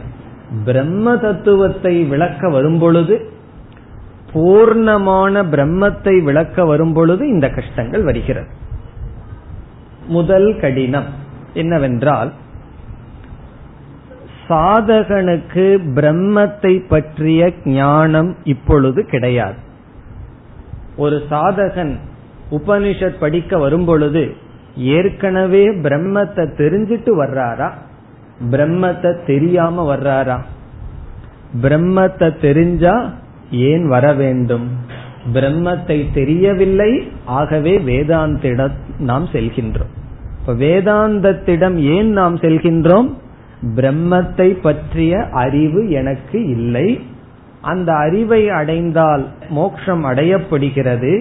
[0.64, 3.30] பிரம்ம தத்துவத்தை விளக்க வரும்பொழுது
[4.32, 8.46] பூர்ணமான பிரம்மத்தை விளக்க வரும்பொழுது இந்த கஷ்டங்கள் வருகிறது.
[10.06, 11.04] முதல் கடினம்
[11.54, 12.32] என்னவென்றால்
[14.48, 19.56] சாதகனுக்கு பிரம்மத்தை பற்றிய ஞானம் இப்பொழுது கிடையாது.
[20.96, 21.96] ஒரு சாதகன்
[22.50, 24.34] உபனிஷத் படிக்க வரும்பொழுது
[24.78, 27.70] ஏற்கனவே பிரம்மத்தை தெரிஞ்சிட்டு வர்றாரா?
[28.50, 30.40] பிரம்மத்தை தெரியாம வர்றாரா?
[31.62, 33.12] பிரம்மத்தை தெரிஞ்சா
[33.50, 34.68] ஏன் வர வேண்டும்?
[35.32, 39.94] பிரம்மத்தை தெரியவில்லை ஆகவே வேதாந்திடம் நாம் செல்கின்றோம்.
[40.40, 43.14] இப்ப வேதாந்தத்திடம் ஏன் நாம் செல்கின்றோம்?
[43.74, 47.00] பிரம்மத்தை பற்றிய அறிவு எனக்கு இல்லை.
[47.68, 51.12] அந்த அறிவை அடைந்தால் மோட்சம் அடையப்படுகிறது.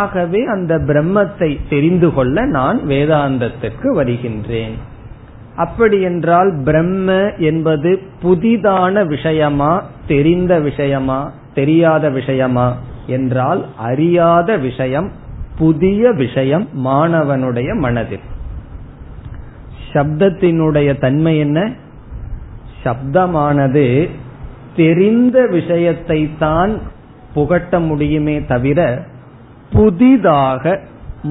[0.00, 4.76] ஆகவே அந்த பிரம்மத்தை தெரிந்து கொள்ள நான் வேதாந்தத்திற்கு வருகின்றேன்.
[5.56, 7.90] அப்படி என்றால் பிரம்ம என்பது
[8.22, 9.72] புதிதான விஷயமா
[10.06, 11.20] தெரிந்த விஷயமா
[11.54, 12.66] தெரியாத விஷயமா
[13.06, 15.08] என்றால் அறியாத விஷயம்
[15.58, 18.26] புதிய விஷயம் மாணவனுடைய மனதில்.
[19.92, 21.60] சப்தத்தினுடைய தன்மை என்ன?
[22.84, 23.86] சப்தமானது
[24.76, 26.72] தெரிந்த விஷயத்தை தான்
[27.34, 28.80] புகட்ட முடியுமே தவிர
[29.72, 30.80] புதிதாக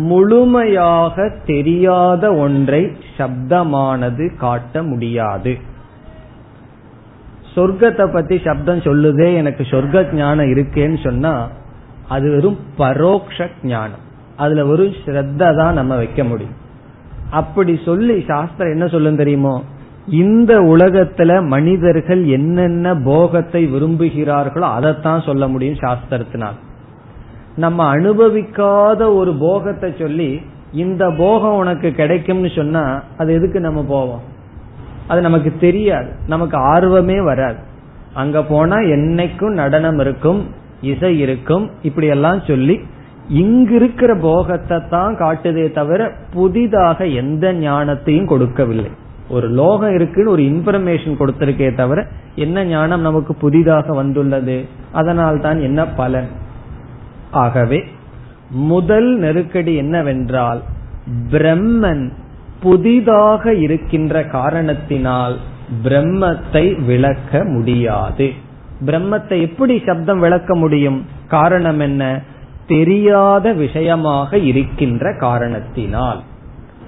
[0.10, 2.82] முழுமையாக தெரியாத ஒன்றை
[3.18, 5.54] சப்தமானது காட்ட முடியாது.
[7.56, 11.34] சொர்க்கத்தை பத்தி சப்தம் சொல்லுதே எனக்கு சொர்க்க ஞானம் இருக்கேன்னு சொன்னா
[12.08, 14.06] அது வெறும் பரோக்ஷ ஞானம்.
[14.38, 16.58] அதுல ஒரு ஸ்ரத்த தான் நம்ம வைக்க முடியும்.
[17.40, 19.56] அப்படி சொல்லி சாஸ்திரம் என்ன சொல்லும் தெரியுமோ?
[20.08, 26.58] இந்த உலகத்துல மனிதர்கள் என்னென்ன போகத்தை விரும்புகிறார்களோ அதைத்தான் சொல்ல முடியும் சாஸ்திரத்தினால்.
[27.56, 34.22] நம்ம அனுபவிக்காத ஒரு போகத்தை சொல்லி இந்த போகம் உனக்கு கிடைக்கும்னு சொன்னா அது எதுக்கு நம்ம போவோம்?
[35.08, 36.10] அது நமக்கு தெரியாது.
[36.28, 37.58] நமக்கு ஆர்வமே வராது.
[38.14, 40.46] அங்க போனா என்னைக்கும் நடனம் இருக்கும்
[40.82, 42.80] இசை இருக்கும் இப்படி எல்லாம் சொல்லி
[43.28, 48.92] இங்க இருக்கிற போகத்தை தான் காட்டுதே தவிர புதிதாக எந்த ஞானத்தையும் கொடுக்கவில்லை.
[49.32, 52.00] ஒரு லோகம் இருக்குன்னு ஒரு இன்ஃபர்மேஷன் கொடுத்திருக்கே தவிர
[52.36, 54.58] என்ன ஞானம் நமக்கு புதிதாக வந்துள்ளது?
[54.92, 56.30] அதனால் தான் என்ன பலன்?
[57.32, 57.80] ஆகவே
[58.50, 60.62] முதல் நெருக்கடி என்னவென்றால்
[61.32, 62.04] பிரம்மன்
[62.60, 65.36] புதிதாக இருக்கின்ற காரணத்தினால்
[65.84, 68.28] பிரம்மத்தை விளக்க முடியாது.
[68.86, 71.00] பிரம்மத்தை எப்படி சப்தம் விளக்க முடியும்?
[71.28, 72.04] காரணம் என்ன?
[72.68, 76.22] தெரியாத விஷயமாக இருக்கின்ற காரணத்தினால்.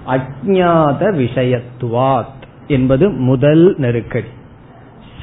[0.07, 4.27] அஜாத விஷயத்துவாத் என்பது முதல் நெருக்கடி.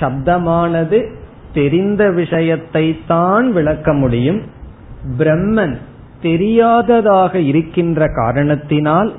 [0.00, 1.12] சப்தமானது
[1.52, 4.42] தெரிந்த விஷயத்தை தான் விளக்க முடியும்.
[5.18, 5.76] பிரம்மன்
[6.22, 9.12] தெரியாததாக இருக்கின்ற காரணத்தினால்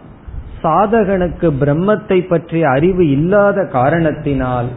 [0.63, 4.67] சாதகனுக்கு பிரம்மத்தை பற்றிய அறிவு இல்லாத காரணத்தினால்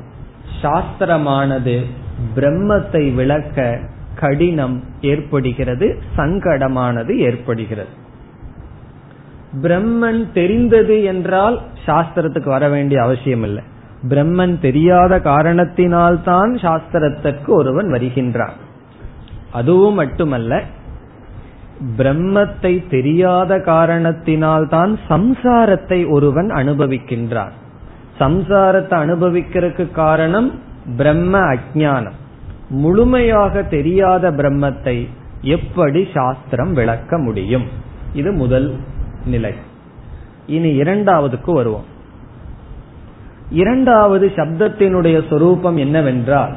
[0.62, 1.84] சாஸ்திரமானது
[2.36, 3.78] பிரம்மத்தை விளக்க
[4.14, 8.02] கடினம் ஏற்படுகிறது சங்கடமானது ஏற்படுகிறது.
[9.62, 13.62] பிரம்மன் தெரிந்தது என்றால் சாஸ்திரத்துக்கு வர வேண்டிய அவசியம் இல்லை
[14.08, 18.56] பிரம்மன் தெரியாத காரணத்தினால்தான் சாஸ்திரத்திற்கு ஒருவன் வருகின்றான்.
[19.50, 20.62] அதுவும் மட்டுமல்ல
[21.96, 27.54] பிரம்மத்தை தெரியாத காரணத்தினால்தான் சம்சாரத்தை ஒருவன் அனுபவிக்கின்றான்.
[28.18, 30.50] சம்சாரத்தை அனுபவிக்கிறதுக்கு காரணம்
[30.96, 32.18] பிரம்ம அஜானம்
[32.68, 35.08] முழுமையாக தெரியாத பிரம்மத்தை
[35.40, 37.66] எப்படி சாஸ்திரம் விளக்க முடியும்?
[38.12, 38.68] இது முதல்
[39.26, 39.52] நிலை.
[40.46, 41.84] இனி இரண்டாவதுக்கு வருவோம்.
[43.50, 46.54] இரண்டாவது சப்தத்தினுடைய சொரூபம் என்னவென்றால்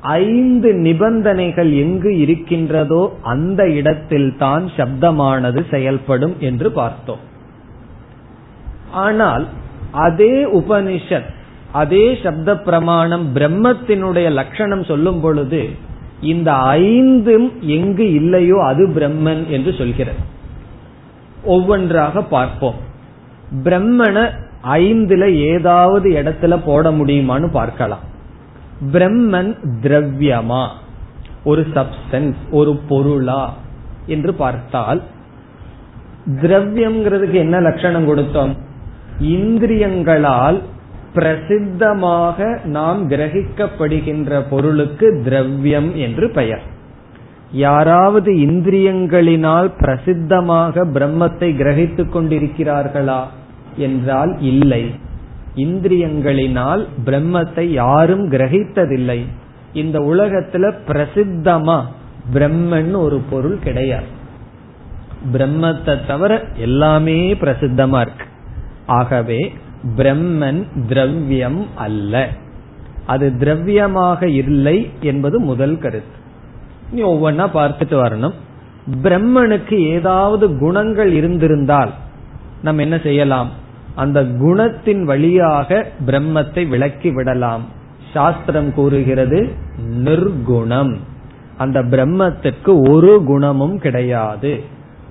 [0.00, 7.18] ஐந்து நிபந்தனைகள் எங்கு இருக்கின்றதோ அந்த இடத்தில் தான் சப்தமானது செயல்படும் என்று பார்த்தோம்.
[8.92, 9.48] ஆனால்
[9.92, 11.30] அதே உபனிஷத்
[11.72, 15.70] அதே சப்த பிரமாணம் பிரம்மத்தினுடைய லட்சணம் சொல்லும் பொழுது
[16.20, 20.33] இந்த ஐந்தும் எங்கு இல்லையோ அது பிரம்மன் என்று சொல்கிறது.
[21.44, 22.74] ஒவ்வொன்றாக பார்ப்போம்.
[23.64, 24.30] பிரம்மனை
[24.72, 27.98] ஐந்துல ஏதாவது இடத்துல போட முடியுமான்னு பார்க்கலாம்.
[28.92, 30.68] பிரம்மன் திரவியமா?
[31.44, 33.54] ஒரு சப்ஸ்டன்ஸ் ஒரு பொருளா?
[34.06, 35.02] என்று பார்த்தால்
[36.26, 38.56] திரவியம்ங்கிறதுக்கு என்ன லட்சணம் கொடுத்தோம்?
[39.22, 40.60] இந்திரியங்களால்
[41.14, 46.72] பிரசித்தமாக நாம் கிரகிக்கப்படுகின்ற பொருளுக்கு திரவியம் என்று பெயர்.
[47.54, 53.22] யாராவது இந்திரியங்களினால் பிரசித்தமாக பிரம்மத்தை கிரகித்துக் கொண்டிருக்கிறார்களா
[53.76, 54.90] என்றால் இல்லை.
[55.56, 59.24] இந்திரியங்களினால் பிரம்மத்தை யாரும் கிரகித்ததில்லை.
[59.72, 61.78] இந்த உலகத்துல பிரசித்தமா
[62.32, 64.10] பிரம்மன் ஒரு பொருள் கிடையாது.
[65.32, 68.26] பிரம்மத்தை தவிர எல்லாமே பிரசித்தமா இருக்கு.
[68.86, 69.52] ஆகவே
[69.96, 72.28] பிரம்மன் திரவியம் அல்ல.
[73.06, 76.22] அது திரவியமாக இல்லை என்பது முதல் கருத்து.
[76.90, 78.32] நீ ஒவ்வொன்னா பார்த்துட்டு வரணும்.
[79.02, 81.92] பிரம்மனுக்கு ஏதாவது குணங்கள் இருந்திருந்தால்
[82.62, 83.50] நம்ம என்ன செய்யலாம்?
[83.94, 87.62] அந்த குணத்தின் வழியாக பிரம்மத்தை விளக்கி விடலாம்.
[88.12, 89.48] சாஸ்திரம் கூறுகிறது
[90.04, 90.96] நிர்குணம்.
[91.56, 94.64] அந்த பிரம்மத்துக்கு ஒரு குணமும் கிடையாது.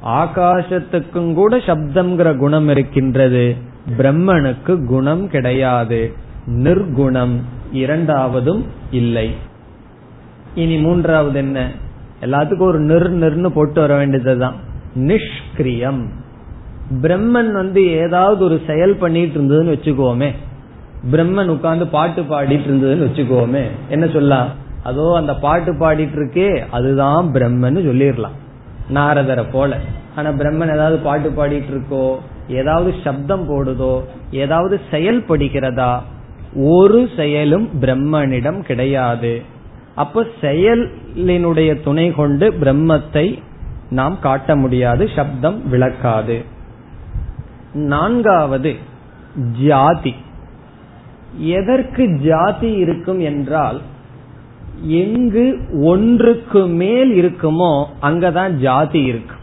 [0.06, 3.56] ஆகாசத்துக்கும் கூட சப்தம்ங்கிற குணம் இருக்கின்றது.
[3.98, 6.14] பிரம்மனுக்கு குணம் கிடையாது.
[6.46, 7.36] நிர்குணம்
[7.74, 9.36] இரண்டாவதும் இல்லை.
[10.56, 11.72] இனி மூன்றாவது என்ன?
[12.22, 14.54] எல்லாத்துக்கும் ஒரு நிர் நிர்னு போட்டு வர வேண்டியதுதான்.
[14.96, 16.06] நிஷ்கிரியம்.
[17.02, 20.32] பிரம்மன் வந்து ஏதாவது ஒரு செயல் பண்ணிட்டு இருந்ததுன்னு வச்சுக்கோமே.
[21.12, 23.64] பிரம்மன் உட்கார்ந்து பாட்டு பாடிட்டு இருந்ததுன்னு வச்சுக்கோமே.
[23.90, 24.48] என்ன சொல்லலாம்
[24.84, 28.38] அதோ அந்த பாட்டு பாடிட்டு இருக்கே அதுதான் பிரம்மன் சொல்லிடலாம்.
[28.94, 29.78] நாரதரை போல.
[30.16, 32.16] ஆனா பிரம்மன் ஏதாவது பாட்டு பாடிட்டு இருக்கோ
[32.48, 36.00] ஏதாவது சப்தம் போடுதோ ஏதாவது செயல்படுகிறதா
[36.56, 39.42] ஒரு செயலும் பிரம்மனிடம் கிடையாது.
[39.96, 43.42] அப்ப செயலினுடைய துணை கொண்டு பிரம்மத்தை
[43.90, 46.46] நாம் காட்ட முடியாது சப்தம் விளக்காது.
[47.74, 48.76] நான்காவது
[49.66, 50.16] ஜாதி.
[51.38, 53.82] எதற்கு ஜாதி இருக்கும் என்றால்
[54.82, 59.36] எங்கு ஒன்றுக்கு மேல் இருக்குமோ அங்கதான் ஜாதி இருக்கு.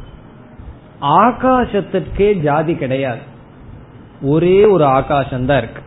[1.00, 3.20] ஆகாசத்திற்கே ஜாதி கிடையாது.
[4.22, 5.82] ஒரே ஒரு ஆகாசம் தான் இருக்கு.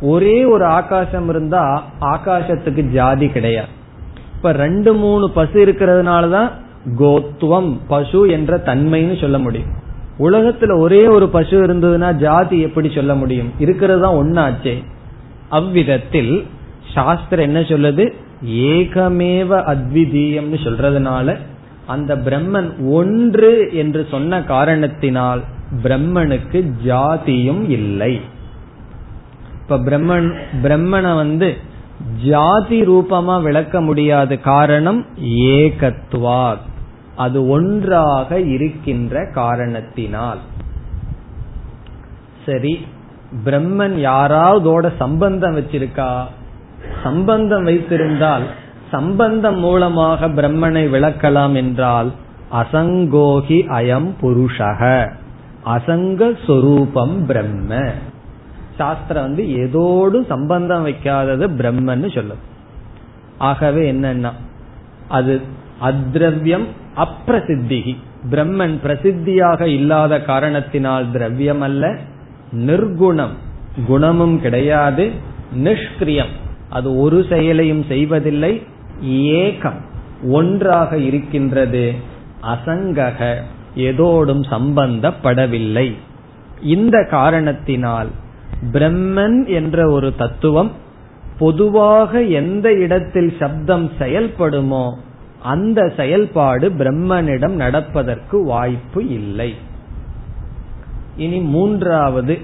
[0.00, 3.80] ஒரே ஒரு ஆகாசம் இருந்தா ஆகாசத்துக்கு ஜாதி கிடையாது.
[4.42, 6.50] இப்ப ரெண்டு மூணு பசு இருக்கிறதுனால தான்
[6.98, 9.68] கோத்துவம் பசு என்ற தன்மைன்னு சொல்ல முடியும்.
[10.18, 13.52] உலகத்துல ஒரே ஒரு பசு இருந்ததுன்னா ஜாதி எப்படி சொல்ல முடியும்?
[13.58, 14.74] இருக்கிறது தான் ஒன்னாச்சே
[15.48, 16.46] அவ்விதத்தில்
[16.94, 18.12] சாஸ்திரம் என்ன சொல்லுது?
[18.44, 21.36] ஏகமேவ அத்விதீயம்னு சொல்றதுனால
[21.86, 25.42] அந்த பிரம்மன் ஒன்று என்று சொன்ன காரணத்தினால்
[25.82, 28.20] பிரம்மனுக்கு ஜாதியும் இல்லை.
[29.62, 31.56] இப்ப பிரம்மன் பிரம்மனை வந்து
[32.24, 36.66] ஜாதி ரூபமா விளக்க முடியாத காரணம் ஏகத்வாத்.
[37.16, 40.38] அது ஒன்றாக இருக்கின்ற காரணத்தினால்.
[42.46, 42.86] சரி
[43.44, 46.22] பிரம்மன் யாராவதோட சம்பந்தம் வச்சிருக்கா?
[47.02, 48.42] சம்பந்தம் வைத்திருந்தால்
[48.90, 52.12] சம்பந்தம் மூலமாக பிரம்மனை விளக்கலாம் என்றால்
[52.52, 55.12] அசங்கோகி அயம் புருஷக
[55.64, 57.92] அசங்க சொரூபம் பிரம்ம.
[58.76, 62.42] சாஸ்திரம் வந்து ஏதோடு சம்பந்தம் வைக்காதது பிரம்மன்னு சொல்லும்
[63.38, 64.32] ஆகவே என்னன்னா
[65.08, 65.40] அது
[65.82, 67.96] அத்ரவியம் அப்பிரசித்திகி.
[68.30, 71.96] பிரம்மன் பிரசித்தியாக இல்லாத காரணத்தினால் திரவியம் அல்ல
[72.52, 73.34] நிர்குணம்
[73.86, 75.10] குணமும் கிடையாது
[75.64, 76.32] நிஷ்கிரியம்.
[76.70, 78.62] அது ஒரு செயலையும் செய்வதில்லை
[79.04, 79.80] ஏகம்
[80.30, 81.94] ஒன்றாக இருக்கின்றது
[82.42, 83.34] அசங்கக
[83.76, 85.94] எதோடும் சம்பந்தப்படவில்லை.
[86.62, 88.10] இந்த காரணத்தினால்
[88.72, 90.70] பிரம்மன் என்ற ஒரு தத்துவம்
[91.38, 94.94] பொதுவாக எந்த இடத்தில் சப்தம் செயல்படுமோ
[95.42, 99.54] அந்த செயல்பாடு பிரம்மனிடம் நடப்பதற்கு வாய்ப்பு இல்லை.
[101.16, 102.38] இனி மூன்றாவது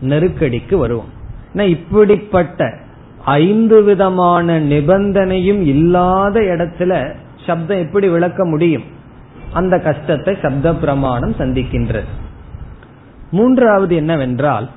[0.00, 1.10] நெருக்கடிக்கு வருவோம்.
[1.54, 2.78] இப்படிப்பட்ட
[3.24, 7.14] ஐந்து விதமான நிபந்தனையும் இல்லாத இடத்துல
[7.46, 8.82] சப்தம் எப்படி விளக்க முடியும்?
[9.52, 12.10] அந்த கஷ்டத்தை சப்த பிரமாணம் சந்திக்கின்றது.
[13.30, 14.68] மூன்றாவது என்னவென்றால்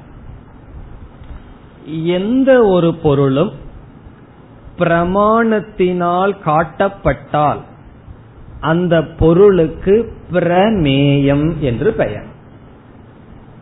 [1.86, 3.52] எந்த ஒரு பொருளும்
[4.78, 7.58] பிரமாணத்தினால் காட்டப்பட்டால்
[8.60, 12.26] அந்த பொருளுக்கு பிரமேயம் என்று பெயர்.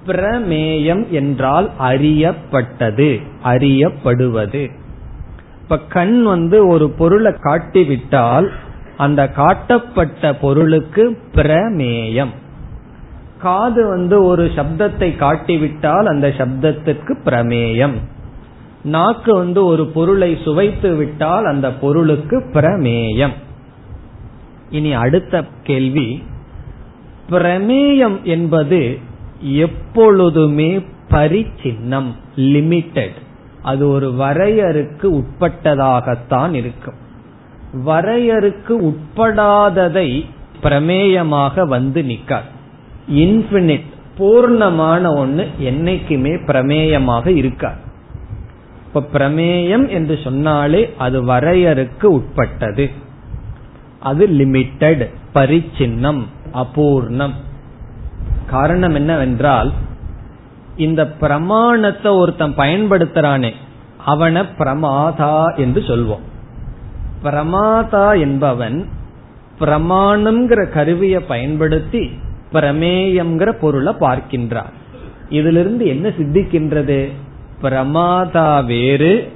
[0.06, 4.72] பிரமேயம் என்றால் அறியப்பட்டது அறியப்படுவது.
[5.62, 8.52] இப்ப கண் வந்து ஒரு பொருளை காட்டிவிட்டால்
[8.98, 12.34] அந்த காட்டப்பட்ட பொருளுக்கு பிரமேயம்.
[13.42, 17.96] காது வந்து ஒரு சப்தத்தை காட்டிவிட்டால் அந்த சப்தத்திற்கு பிரமேயம்.
[18.84, 23.36] நாக்கு வந்து ஒரு பொருளை சுவைத்து விட்டால் அந்த பொருளுக்கு பிரமேயம்.
[24.70, 26.08] இனி அடுத்த கேள்வி
[27.30, 28.80] பிரமேயம் என்பது
[29.42, 30.72] எப்பொழுதுமே
[31.10, 32.10] பரிச்சின்னம்
[32.54, 33.20] லிமிட்டெட்
[33.62, 37.00] அது ஒரு வரையறுக்கு உட்பட்டதாகத்தான் இருக்கும்.
[37.86, 40.10] வரையறுக்கு உட்படாததை
[40.64, 42.60] பிரமேயமாக வந்து நிற்காது
[43.12, 47.90] இன்பினிட் பூர்ணமான ஒண்ணு என்னைக்குமே பிரமேயமாக இருக்கார்
[48.86, 52.90] இப்ப பிரமேயம் என்று சொன்னாலே அது வரையறுக்கு உட்பட்டது.
[54.00, 56.22] அது லிமிட்டெட் பரிச்சின்னம்
[56.54, 57.34] அபூர்ணம்.
[58.48, 59.72] காரணம் என்னவென்றால்
[60.78, 63.52] இந்த பிரமாணத்தை ஒருத்தன் பயன்படுத்துறானே
[64.06, 66.26] அவனை பிரமாதா என்று சொல்வோம்.
[67.24, 68.88] பிரமாதா என்பவன்
[69.60, 72.12] பிரமாணம்ங்கிற கருவியை பயன்படுத்தி
[72.54, 74.74] பிரமேயம்ங்கிற பொருளை பார்க்கின்றார்.
[75.30, 77.12] இதிலிருந்து என்ன சித்திக்கின்றது?
[77.62, 79.32] பிரமாதா வேறு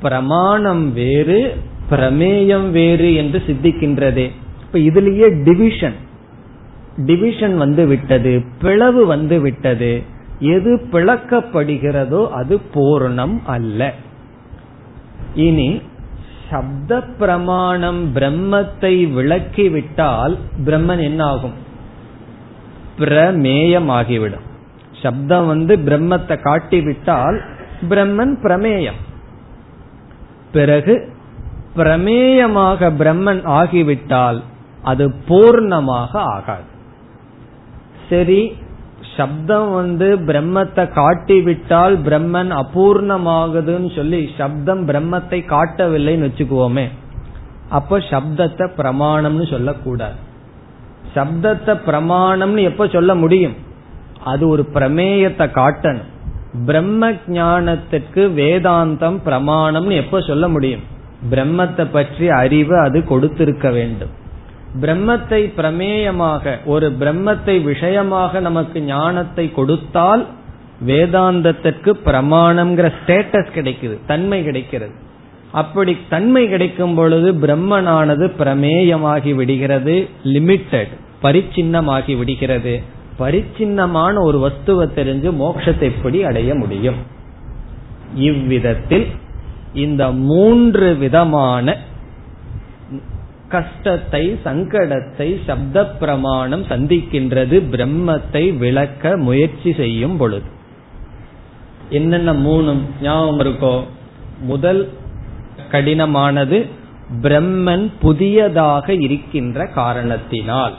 [0.00, 1.56] பிரமாணம் வேறு
[1.90, 4.30] பிரமேயம் வேறு என்று சித்திக்கின்றது.
[4.62, 5.98] இப்ப இதுலயே டிவிஷன்
[6.96, 10.02] டிவிஷன் வந்து விட்டது பிளவு வந்து விட்டது.
[10.38, 13.94] எது பிளக்கப்படுகிறதோ அது பூர்ணம் அல்ல.
[15.34, 15.82] இனி
[16.50, 21.56] சப்த பிரமாணம் பிரம்மத்தை விளக்கிவிட்டால் பிரம்மன் என்ன ஆகும்
[23.00, 24.46] பிரமேயமாகிவிடும்.
[25.02, 27.38] சப்தம் வந்து பிரம்மத்தை காட்டிவிட்டால்
[27.90, 29.00] பிரம்மன் பிரமேயம்.
[30.54, 30.94] பிறகு
[31.76, 34.38] பிரமேயமாக பிரம்மன் ஆகிவிட்டால்
[34.90, 36.68] அது பூர்ணமாக ஆகாது.
[38.10, 38.40] சரி
[39.16, 46.86] சப்தம் வந்து பிரம்மத்தை காட்டிவிட்டால் பிரம்மன் அபூர்ணமாகுதுன்னு சொல்லி சப்தம் பிரம்மத்தை காட்டவில்லைன்னு வச்சுக்குவோமே
[47.78, 50.18] அப்ப சப்தத்தை பிரமாணம்னு சொல்லக்கூடாது.
[51.14, 53.54] சப்தத்தை பிரமாணம்னு எப்ப சொல்ல முடியும்?
[54.24, 56.08] அது ஒரு பிரமேயத்தை காட்டணும்.
[56.66, 60.82] பிரம்ம ஞானத்துக்கு வேதாந்தம் பிரமாணம்னு எப்ப சொல்ல முடியும்?
[61.30, 64.12] பிரம்மத்தை பற்றி அறிவு அது கொடுத்திருக்க வேண்டும்.
[64.80, 70.26] பிரம்மத்தை பிரமேயமாக ஒரு பிரம்மத்தை விஷயமாக நமக்கு ஞானத்தை கொடுத்தால்
[70.86, 74.94] வேதாந்தத்திற்கு பிரமாணம்ங்கிற ஸ்டேட்டஸ் கிடைக்குது தன்மை கிடைக்கிறது.
[75.52, 82.82] அப்படி தன்மை கிடைக்கும் பொழுது பிரம்மனானது பிரமேயமாகி விடுகிறது லிமிட்டெட் பரிச்சின்னமாகி விடுகிறது.
[83.18, 86.96] பரிச்சின்னமான ஒரு வஸ்துவை தெரிஞ்சு மோட்சத்தை எப்படி அடைய முடியும்?
[88.14, 89.06] இவ்விதத்தில்
[89.74, 91.76] இந்த மூன்று விதமான
[93.48, 100.48] கஷ்டத்தை சங்கடத்தை சப்த பிரமாணம் சந்திக்கின்றது பிரம்மத்தை விளக்க முயற்சி செய்யும் பொழுது.
[101.90, 103.82] என்னென்ன மூணும் ஞாபகம் இருக்கோ?
[104.40, 104.88] முதல்
[105.70, 106.68] கடினமானது
[107.22, 110.74] பிரம்மன் புதியதாக இருக்கின்ற காரணத்தினால்.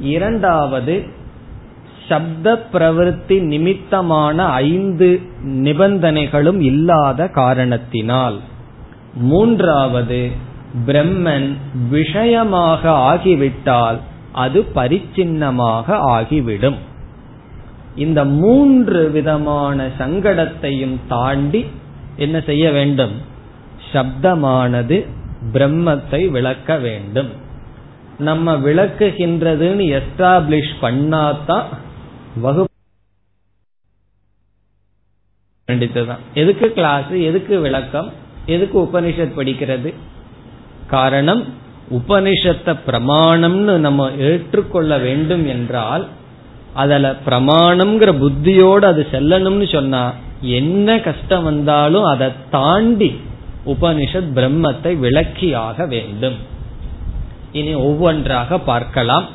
[0.00, 1.18] இரண்டாவது
[2.08, 8.38] சப்த பிரவருத்தி நிமித்தமான ஐந்து நிபந்தனைகளும் இல்லாத காரணத்தினால்.
[9.14, 10.30] மூன்றாவது
[10.86, 11.56] பிரம்மன்
[11.90, 13.98] விஷயமாக ஆகிவிட்டால்
[14.32, 16.78] அது பரிச்சின்னமாக ஆகிவிடும்.
[17.96, 21.66] இந்த மூன்று விதமான சங்கடத்தையும் தாண்டி
[22.16, 23.28] என்ன செய்ய வேண்டும்?
[23.92, 25.06] சப்தமானது
[25.52, 27.30] பிரம்மத்தை விளக்க வேண்டும்.
[28.18, 31.64] நம்ம விளக்குகின்றதுன்னு எஸ்டாப்ளிஷ் பண்ணாதான்
[32.36, 32.68] வகுப்பு
[35.66, 36.18] வேண்டியதுதான்.
[36.34, 38.12] எதுக்கு கிளாஸ் எதுக்கு விளக்கம்
[38.46, 39.94] எதுக்கு உபனிஷத் படிக்கிறது?
[40.86, 41.42] காரணம்
[41.90, 46.08] உபனிஷத்தை பிரமாணம்னு நம்ம ஏற்றுக்கொள்ள வேண்டும் என்றால்
[46.74, 53.10] அதுல பிரமாணம்ங்கிற புத்தியோடு அது செல்லணும்னு சொன்னா என்ன கஷ்டம் வந்தாலும் அதை தாண்டி
[53.66, 56.36] உபனிஷத் பிரம்மத்தை விளக்கியாக வேண்டும்.
[57.52, 59.28] இனி ஒவ்வொன்றாக பார்க்கலாம்.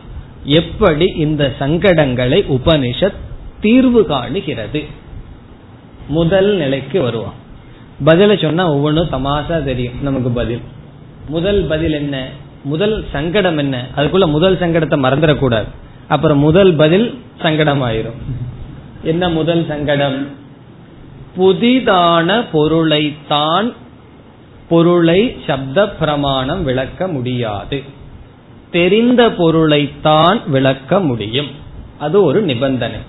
[0.44, 3.14] எப்படி இந்த சங்கடங்களை உபனிஷத்
[3.62, 4.86] தீர்வு காணுகிறது?
[6.08, 7.44] முதல் நிலைக்கு வருவான்
[8.06, 10.62] பதில சொன்னா ஒவ்வொன்றும் தமாசா தெரியும் நமக்கு பதில்.
[11.28, 12.30] முதல் பதில் என்ன?
[12.64, 13.86] முதல் சங்கடம் என்ன?
[13.96, 15.66] அதுக்குள்ள முதல் சங்கடத்தை மறந்துடக்கூடாது.
[16.08, 18.20] அப்புறம் முதல் பதில் சங்கடம் ஆயிரும்
[19.04, 20.28] என்ன முதல் சங்கடம்?
[21.38, 23.74] புதிதான பொருளைத்தான்
[24.69, 27.84] பொருளை சப்த பிரமாணம் விளக்க முடியாது.
[28.71, 31.47] தெரிந்த பொருளைத்தான் விளக்க முடியும்.
[31.97, 32.99] அது ஒரு நிபந்தனை.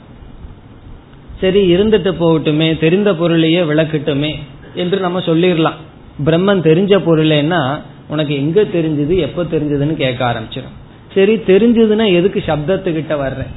[1.41, 4.35] சரி இருந்துட்டு போகட்டுமே தெரிந்த பொருளையே விளக்கட்டுமே
[4.75, 5.79] என்று நம்ம சொல்லிடலாம்
[6.25, 10.77] பிரம்மன் தெரிஞ்ச பொருளேன்னா உனக்கு எங்க தெரிஞ்சது எப்ப தெரிஞ்சதுன்னு கேட்க ஆரம்பிச்சிடும்
[11.15, 13.53] சரி தெரிஞ்சதுன்னா எதுக்கு சப்தத்துக்கிட்ட வர்றேன்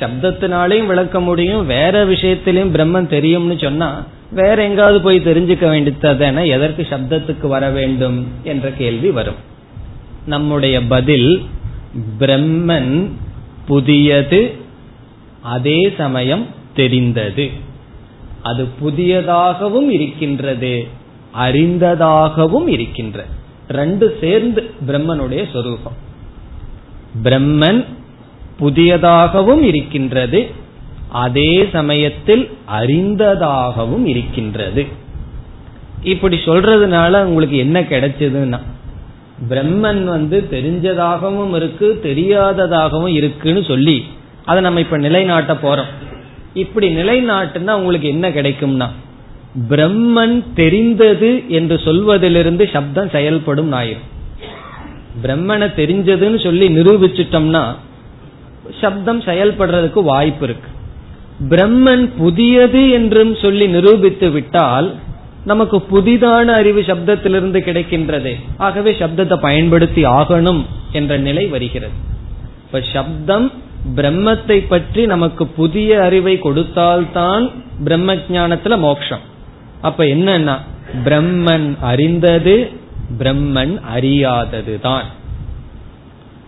[0.00, 4.02] சப்தத்தினாலையும் விளக்க முடியும் வேற விஷயத்திலையும் பிரம்மன் தெரியும்னு சொன்னா
[4.34, 9.34] வேற எங்காவது போய் தெரிஞ்சுக்க வேண்டியதான எதற்கு சப்தத்துக்கு வர வேண்டும் என்ற கேள்வி வரும்.
[10.26, 11.44] நம்முடைய பதில்
[12.18, 13.10] பிரம்மன்
[13.66, 14.54] புதியது
[15.42, 17.50] அதே சமயம் தெரிந்தது.
[18.42, 20.86] அது புதியதாகவும் இருக்கின்றது
[21.42, 23.28] அறிந்ததாகவும் இருக்கின்றது
[23.68, 25.96] ரெண்டு சேர்ந்து பிரம்மனுடைய சொரூபம்.
[27.22, 27.84] பிரம்மன்
[28.60, 30.50] புதியதாகவும் இருக்கின்றது
[31.22, 32.44] அதே சமயத்தில்
[32.78, 34.82] அறிந்ததாகவும் இருக்கின்றது.
[36.12, 38.60] இப்படி சொல்றதுனால உங்களுக்கு என்ன கிடைச்சதுன்னா
[39.50, 43.96] பிரம்மன் வந்து தெரிஞ்சதாகவும் இருக்கு தெரியாததாகவும் இருக்குன்னு சொல்லி
[44.44, 45.92] அதை நம்ம இப்ப நிலைநாட்ட போறோம்.
[46.62, 48.88] இப்படி நிலைநாட்டுனா உங்களுக்கு என்ன கிடைக்கும்னா
[49.70, 54.10] பிரம்மன் தெரிந்தது என்று சொல்வதிலிருந்து சப்தம் செயல்படும் ஆயிரும்
[55.24, 57.64] பிரம்மனை தெரிஞ்சதுன்னு சொல்லி நிரூபிச்சிட்டோம்னா
[58.80, 60.68] சப்தம் செயல்படுறதுக்கு வாய்ப்பு இருக்கு.
[61.40, 64.94] பிரம்மன் புதியது என்றும் சொல்லி நிரூபித்து விட்டால்
[65.44, 68.32] நமக்கு புதிதான அறிவு சப்தத்திலிருந்து கிடைக்கின்றது.
[68.56, 71.92] ஆகவே சப்தத்தை பயன்படுத்தி ஆகணும் என்ற நிலை வருகிறது.
[72.66, 73.52] இப்ப சப்தம்
[73.96, 77.50] பிரம்மத்தை பற்றி நமக்கு புதிய அறிவை கொடுத்தால்தான்
[77.84, 79.20] பிரம்ம ஜானத்துல மோக்ஷம்.
[79.80, 80.56] அப்ப என்னன்னா
[81.04, 82.70] பிரம்மன் அறிந்தது
[83.18, 85.04] பிரம்மன் அறியாதது தான்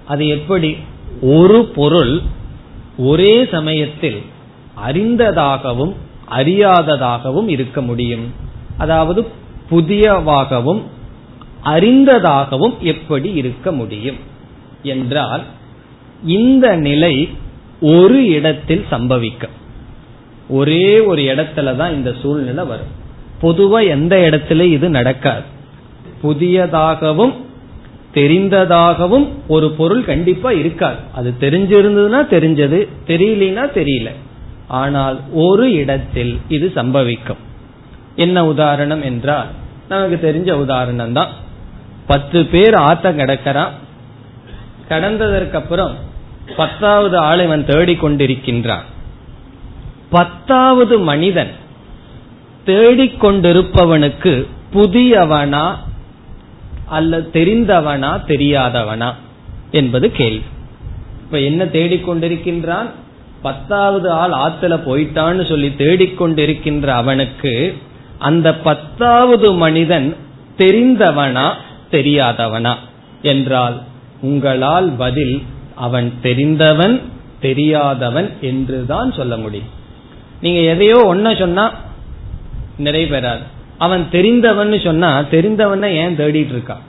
[0.04, 0.76] அது எப்படி?
[1.22, 2.20] ஒரு பொருள்
[2.98, 4.22] ஒரே சமயத்தில்
[4.88, 5.94] அறிந்ததாகவும்
[6.30, 8.32] அறியாததாகவும் இருக்க முடியும்.
[8.78, 9.26] அதாவது
[9.70, 10.82] புதியவாகவும்
[11.64, 14.16] அறிந்ததாகவும் எப்படி இருக்க முடியும்?
[14.82, 15.42] என்றால்
[16.24, 17.28] இந்த நிலை
[17.80, 19.54] ஒரு இடத்தில் சம்பவிக்கும்.
[20.48, 23.04] ஒரே ஒரு இடத்துல தான் இந்த சூழ்நிலை வரும்.
[23.42, 25.42] பொதுவா எந்த இடத்துல இது நடக்காது.
[26.22, 27.32] புதியதாகவும்
[28.14, 30.96] தெரிந்ததாகவும் ஒரு பொருள் கண்டிப்பா இருக்காது.
[31.14, 34.10] அது தெரிஞ்சிருந்ததுன்னா தெரிஞ்சது தெரியலனா தெரியல.
[34.68, 37.42] ஆனால் ஒரு இடத்தில் இது சம்பவிக்கும்.
[38.16, 39.46] என்ன உதாரணம் என்றால்
[39.88, 41.28] நமக்கு தெரிஞ்ச உதாரணம் தான்
[42.06, 43.70] பத்து பேர் ஆத்த கடக்கிறான்.
[44.88, 45.94] கடந்ததற்கு அப்புறம்
[46.56, 48.84] பத்தாவது ஆள் இவன் தேடிக்கொண்டிருக்கின்றான்.
[50.10, 51.50] பத்தாவது மனிதன்
[52.66, 55.76] தேடிக்கொண்டிருப்பவனுக்கு புதியவனா
[56.86, 59.14] அல்ல தெரிந்தவனா தெரியாதவனா
[59.70, 60.44] என்பது கேள்வி.
[61.20, 62.90] இப்ப என்ன தேடிக்கொண்டிருக்கின்றான்?
[63.46, 67.52] பத்தாவது ஆள் ஆத்துல போயிட்டான்னு சொல்லி தேடிக்கொண்டிருக்கின்ற அவனுக்கு
[68.18, 70.08] அந்த பத்தாவது மனிதன்
[70.58, 71.46] தெரிந்தவனா
[71.90, 72.74] தெரியாதவனா?
[73.22, 73.76] என்றால்
[74.20, 75.36] உங்களால் பதில்
[75.74, 76.96] அவன் தெரிந்தவன்
[77.42, 79.72] தெரியாதவன் என்றுதான் சொல்ல முடியும்.
[80.40, 81.64] நீங்க எதையோ ஒன்ன சொன்னா
[82.78, 83.44] நிறைவேறாது.
[83.78, 86.84] அவன் தெரிந்தவன் சொன்னா தெரிந்தவன ஏன் தேடிட்டு இருக்கான்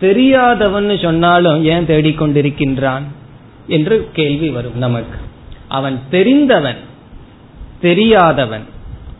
[0.00, 3.06] தெரியாதவன் சொன்னாலும் ஏன் தேடிக்கொண்டிருக்கின்றான்?
[3.68, 5.18] என்று கேள்வி வரும் நமக்கு.
[5.76, 6.80] அவன் தெரிந்தவன்
[7.80, 8.66] தெரியாதவன்.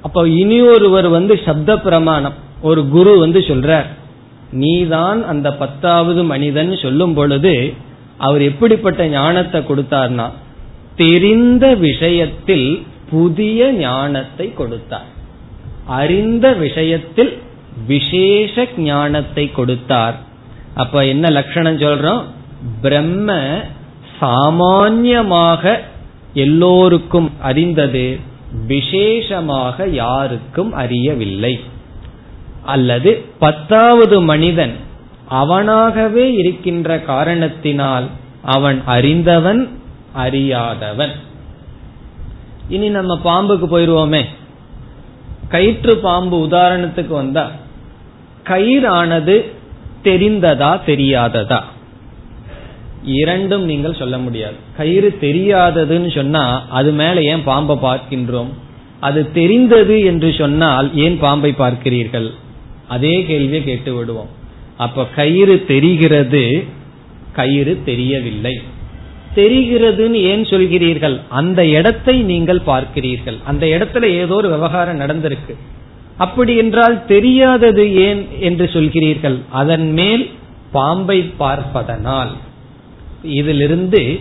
[0.02, 2.36] அப்ப இனி ஒருவர் வந்து சப்த பிரமாணம்
[2.68, 3.88] ஒரு குரு வந்து சொல்றார்
[4.62, 7.54] நீதான் அந்த பத்தாவது மனிதன் சொல்லும் பொழுது
[8.18, 10.26] அவர் எப்படிப்பட்ட ஞானத்தை கொடுத்தார்னா
[11.02, 12.68] தெரிந்த விஷயத்தில்
[13.10, 15.08] புதிய ஞானத்தை கொடுத்தார்.
[16.00, 17.32] அறிந்த விஷயத்தில்
[17.86, 20.16] விசேஷ ஞானத்தை கொடுத்தார்.
[20.74, 22.22] அப்ப என்ன லட்சணம் சொல்றோம்?
[22.82, 23.38] பிரம்ம
[24.20, 25.64] சாமான்யமாக
[26.34, 28.18] எல்லோருக்கும் அறிந்தது
[28.66, 31.60] விசேஷமாக யாருக்கும் அறியவில்லை.
[32.64, 34.74] அல்லது பத்தாவது மனிதன்
[35.30, 38.06] அவனாகவே இருக்கின்ற காரணத்தினால்
[38.42, 39.80] அவன் அறிந்தவன்
[40.12, 41.10] அறியாதவன்.
[42.68, 44.24] இனி நம்ம பாம்புக்கு போயிருவோமே.
[45.48, 47.50] கயிற்று பாம்பு உதாரணத்துக்கு வந்தா
[48.44, 49.50] கயிறானது
[50.04, 51.62] தெரிந்ததா தெரியாததா?
[53.04, 54.54] இரண்டும் நீங்கள் சொல்ல முடியாது.
[54.76, 58.48] கயிறு தெரியாததுன்னு சொன்னா அது மேல ஏன் பாம்பை பார்க்கின்றோம்?
[59.00, 62.30] அது தெரிந்தது என்று சொன்னால் ஏன் பாம்பை பார்க்கிறீர்கள்?
[62.88, 64.28] அதே கேள்வியை கேட்டு விடுவோம்.
[64.76, 66.64] அப்ப கயிறு தெரிகிறது
[67.32, 68.60] கயிறு தெரியவில்லை.
[69.34, 71.20] தெரிகிறதுன்னு ஏன் சொல்கிறீர்கள்?
[71.28, 73.36] அந்த இடத்தை நீங்கள் பார்க்கிறீர்கள்.
[73.44, 75.54] அந்த இடத்துல ஏதோ ஒரு விவகாரம் நடந்திருக்கு.
[76.16, 79.38] அப்படி என்றால் தெரியாதது ஏன் என்று சொல்கிறீர்கள்?
[79.50, 80.30] அதன் மேல்
[80.72, 82.36] பாம்பை பார்ப்பதனால்.
[83.22, 84.20] இதிலிருந்து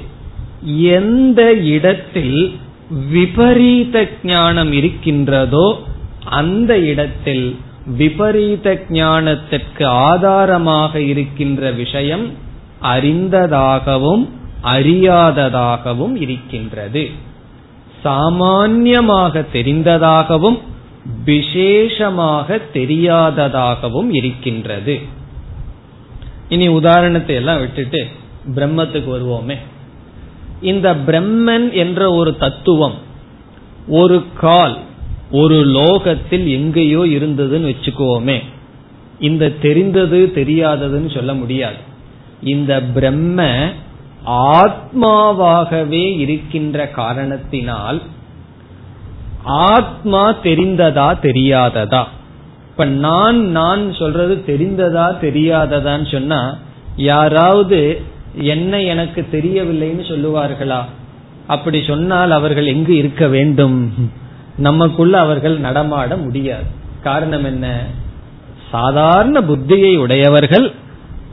[0.82, 5.80] எந்த இடத்தில் விபரீத ஞானம் இருக்கின்றதோ
[6.24, 12.34] அந்த இடத்தில் விபரீத ஞானத்திற்கு ஆதாரமாக இருக்கின்ற விஷயம்
[12.84, 14.28] அறிந்ததாகவும்
[14.64, 17.10] அறியாததாகவும் இருக்கின்றது.
[18.02, 20.58] சாமான்யமாக தெரிந்ததாகவும்
[21.26, 25.00] விசேஷமாக தெரியாததாகவும் இருக்கின்றது.
[26.50, 28.08] இனி உதாரணத்தை எல்லாம் விட்டுட்டு
[28.56, 29.58] பிரம்மத்துக்கு வருவோமே.
[30.62, 32.94] இந்த பிரம்மன் என்ற ஒரு தத்துவம்
[33.88, 34.78] ஒரு கால்
[35.32, 38.44] ஒரு லோகத்தில் எங்கேயோ இருந்ததுன்னு வச்சுக்குவோமே.
[39.20, 41.76] இந்த தெரிந்தது தெரியாததுன்னு சொல்ல முடியாது.
[42.44, 43.70] இந்த பிரம்ம
[44.28, 48.02] ஆத்மாவாகவே இருக்கின்ற காரணத்தினால்
[49.44, 52.04] ஆத்மா தெரிந்ததா தெரியாததா?
[52.70, 56.58] இப்ப நான் நான் சொல்றது தெரிந்ததா தெரியாததான்னு சொன்னா
[56.96, 58.02] யாராவது
[58.36, 60.84] என்ன எனக்கு தெரியவில்லைன்னு சொல்லுவார்களா?
[61.47, 63.93] அப்படி சொன்னால் அவர்கள் எங்கு இருக்க வேண்டும்?
[64.57, 66.63] நமக்குள்ள அவர்கள் நடமாட முடியாது.
[67.03, 67.84] காரணம் என்ன?
[68.71, 70.71] சாதாரண புத்தியை உடையவர்கள்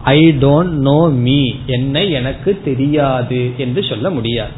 [0.03, 4.51] ஐ டோன்ட் நோ மீ என்னை எனக்கு தெரியாது என்று சொல்ல முடியாது.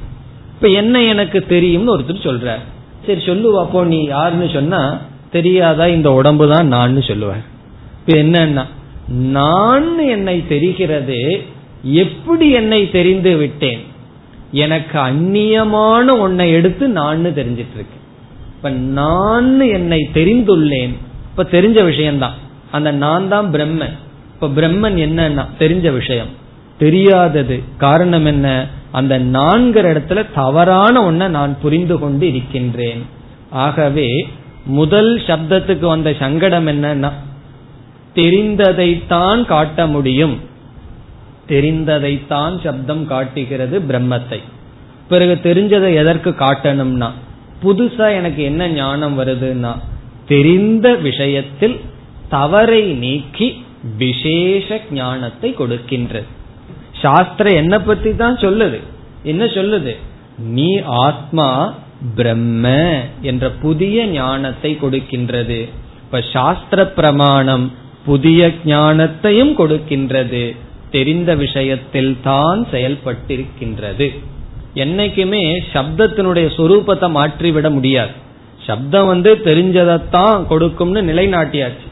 [0.55, 2.59] இப்ப என்ன எனக்கு தெரியும்னு ஒருத்தர் சொல்ற
[3.07, 5.87] சரி சொல்லுவாப்போ நீ யாருன்னு சொன்னா தெரியாதா?
[5.87, 7.45] இந்த உடம்பு தான் நான் சொல்லுவேன்
[7.99, 8.65] இப்ப என்னன்னா
[9.09, 11.47] நான் என்னை தெரிகிறது
[11.83, 13.85] எப்படி என்னை தெரிந்து விட்டேன்?
[14.53, 17.97] எனக்கு அந்நியமான உன்னை எடுத்து நான் தெரிஞ்சிட்டு இருக்கேன்
[18.57, 20.95] இப்ப நான் என்னை தெரிந்துள்ளேன்.
[21.31, 22.35] இப்ப தெரிஞ்ச விஷயம்தான்.
[22.71, 23.93] அந்த நான் தான் பிரம்மன்.
[24.35, 26.29] இப்ப பிரம்மன் என்னன்னா தெரிஞ்ச விஷயம்.
[26.79, 27.63] தெரியாதது.
[27.77, 28.67] காரணம் என்ன?
[28.91, 33.07] அந்த நான்கிற இடத்துல தவறான ஒன்ன நான் புரிந்து கொண்டு இருக்கின்றேன்.
[33.51, 34.29] ஆகவே
[34.67, 37.13] முதல் சப்தத்துக்கு வந்த சங்கடம் என்னன்னா
[38.15, 40.48] தெரிந்ததைத்தான் காட்ட முடியும்.
[41.49, 44.41] தெரிந்ததைத்தான் சப்தம் காட்டுகிறது பிரம்மத்தை.
[45.09, 47.11] பிறகு தெரிஞ்சதை எதற்கு காட்டணும்னா
[47.63, 49.73] புதுசா எனக்கு என்ன ஞானம் வருதுன்னா
[50.27, 51.81] தெரிந்த விஷயத்தில்
[52.29, 53.65] தவறை நீக்கி
[53.99, 56.29] விசேஷ ஞானத்தை கொடுக்கின்றது.
[56.93, 58.81] சாஸ்திரம் என்ன பத்தி தான் சொல்லுது?
[59.23, 59.97] என்ன சொல்லுது?
[60.39, 61.75] நீ ஆத்மா
[62.15, 62.69] பிரம்ம
[63.21, 65.69] என்ற புதிய ஞானத்தை கொடுக்கின்றது.
[66.01, 67.73] இப்ப சாஸ்திர பிரமாணம்
[68.05, 70.57] புதிய ஞானத்தையும் கொடுக்கின்றது.
[70.91, 74.07] தெரிந்த விஷயத்தில் தான் செயல்பட்டிருக்கின்றது.
[74.75, 78.15] என்னைக்குமே சப்தத்தினுடைய சொரூபத்தை மாற்றிவிட முடியாது.
[78.67, 81.87] சப்தம் வந்து தெரிஞ்சதைத்தான் கொடுக்கும்னு நிலைநாட்டியாச்சு.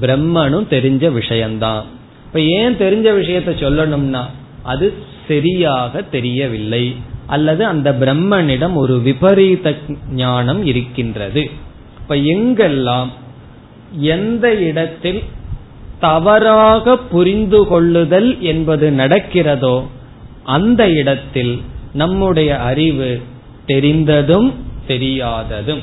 [0.00, 1.84] பிரம்மனும் தெரிஞ்ச விஷயம்தான்
[2.26, 4.22] இப்ப ஏன் தெரிஞ்ச விஷயத்த சொல்லணும்னா
[4.62, 4.86] அது
[5.28, 6.96] சரியாக தெரியவில்லை.
[7.26, 9.74] அல்லது அந்த பிரம்மனிடம் ஒரு விபரீத
[10.14, 11.42] ஞானம் இருக்கின்றது.
[12.00, 13.10] இப்ப எங்கெல்லாம்
[14.14, 15.20] எந்த இடத்தில்
[16.00, 19.86] தவறாக புரிந்து கொள்ளுதல் என்பது நடக்கிறதோ
[20.44, 23.22] அந்த இடத்தில் நம்முடைய அறிவு
[23.66, 24.54] தெரிந்ததும்
[24.88, 25.82] தெரியாததும்.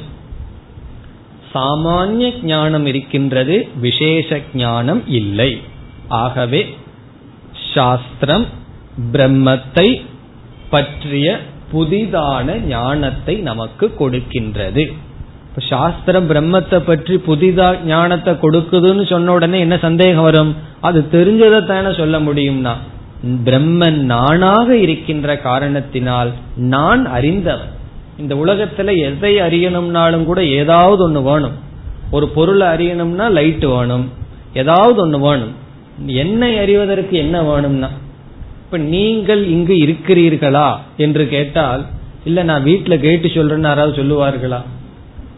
[1.53, 5.57] சாமானிய ஞானம் இருக்கின்றது விசேஷ ஞானம் இல்லை.
[6.07, 6.61] ஆகவே
[7.73, 8.45] சாஸ்திரம்
[9.11, 10.01] பிரம்மத்தை
[10.69, 11.39] பற்றிய
[11.73, 14.83] புதிதான ஞானத்தை நமக்கு கொடுக்கின்றது.
[15.57, 20.55] சாஸ்திரம் பிரம்மத்தை பற்றி புதிதா ஞானத்தை கொடுக்குதுன்னு சொன்ன உடனே என்ன சந்தேகம் வரும்?
[20.81, 22.71] அது தெரிஞ்சதை தானே சொல்ல முடியும்னா.
[23.45, 27.67] பிரம்மன் நானாக இருக்கின்ற காரணத்தினால் நான் அறிந்தவன்.
[28.17, 31.51] இந்த உலகத்துல எதை அறியணும்னாலும் கூட ஏதாவது ஒண்ணு வேணும்.
[32.11, 34.11] ஒரு பொருளை அறியணும்னா லைட் வேணும்.
[34.53, 35.55] ஏதாவது ஒண்ணு வேணும்.
[36.05, 37.89] என்னை அறிவதற்கு என்ன வேணும்னா?
[38.65, 40.77] இப்ப நீங்கள் இங்கு இருக்கிறீர்களா?
[40.97, 41.85] என்று கேட்டால்
[42.25, 44.61] இல்ல நான் வீட்டுல கேட்டு சொல்றேன்னு யாராவது சொல்லுவார்களா?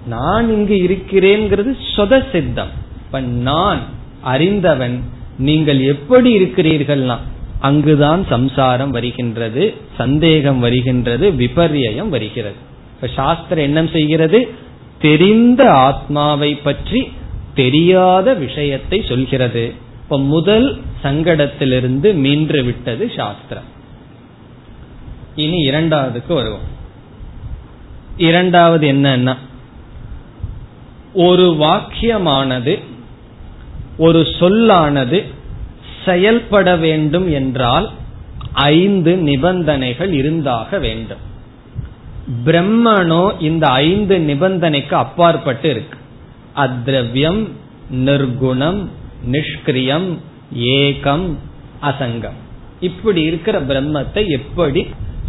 [0.09, 2.73] நான் இங்கு இருக்கிறேங்கிறது சொத சித்தம்.
[3.05, 3.81] இப்ப நான்
[4.23, 4.97] அறிந்தவன்
[5.39, 7.17] நீங்கள் எப்படி இருக்கிறீர்கள்னா
[7.59, 9.63] அங்குதான் சம்சாரம் வருகின்றது
[9.97, 12.59] சந்தேகம் வருகின்றது விபர்யம் வருகிறது.
[12.95, 14.39] இப்ப சாஸ்திரம் என்ன செய்கிறது?
[15.01, 17.01] தெரிந்த ஆத்மாவை பற்றி
[17.55, 19.63] தெரியாத விஷயத்தை சொல்கிறது.
[20.03, 20.67] இப்ப முதல்
[21.03, 23.67] சங்கடத்திலிருந்து மீன்று விட்டது சாஸ்திரம்.
[25.35, 26.67] இனி இரண்டாவதுக்கு வருவோம்.
[28.17, 29.35] இரண்டாவது என்னன்னா
[31.13, 32.83] ஒரு வாக்கியமானது
[33.97, 35.25] ஒரு சொல்லானது
[36.05, 37.91] செயல்பட வேண்டும் என்றால்
[38.53, 41.17] ஐந்து நிபந்தனைகள் இருந்தாக வேண்டும்.
[42.45, 45.97] பிரம்மனோ இந்த ஐந்து நிபந்தனைக்கு அப்பாற்பட்டு இருக்கு.
[46.55, 47.47] அத்ரவியம்
[47.91, 48.87] நிர்குணம்
[49.31, 50.17] நிஷ்கிரியம்
[50.55, 51.35] ஏகம்
[51.81, 52.37] அசங்கம்.
[52.79, 54.87] இப்படி இருக்கிற பிரம்மத்தை எப்படி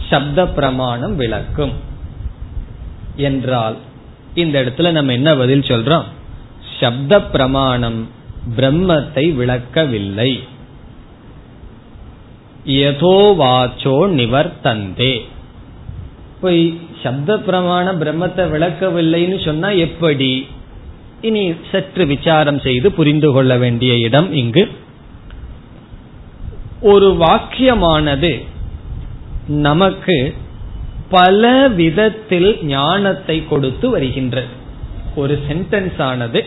[0.08, 1.72] சப்த பிரமாணம் விளக்கும்?
[3.16, 3.76] என்றால்
[4.34, 6.04] இந்த இடத்துல நம்ம என்ன பதில் சொல்றோம்?
[6.80, 8.08] சப்த பிரமாணம்
[8.56, 10.40] பிரம்மத்தை விளக்கவில்லை.
[12.66, 15.20] யதோவாச்சோ நிவர்த்தந்தே.
[16.34, 16.52] இப்போ
[17.02, 20.46] சப்த பிரமாணம் பிரம்மத்தை விளக்கவில்லைன்னு சொன்னா எப்படி?
[21.20, 24.70] இனி சற்று விசாரம் செய்து புரிந்து கொள்ள வேண்டிய இடம் இங்கு.
[26.80, 28.44] ஒரு வாக்கியமானது
[29.46, 30.34] நமக்கு
[31.10, 34.46] பல விதத்தில் ஞானத்தை கொடுத்து வருகின்றது.
[35.16, 36.46] ஒரு சென்டென்ஸ் ஆனது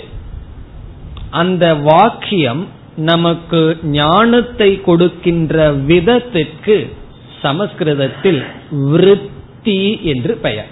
[1.30, 6.94] அந்த வாக்கியம் நமக்கு ஞானத்தை கொடுக்கின்ற விதத்திற்கு
[7.42, 10.68] சமஸ்கிருதத்தில் விருத்தி என்று பெயர்.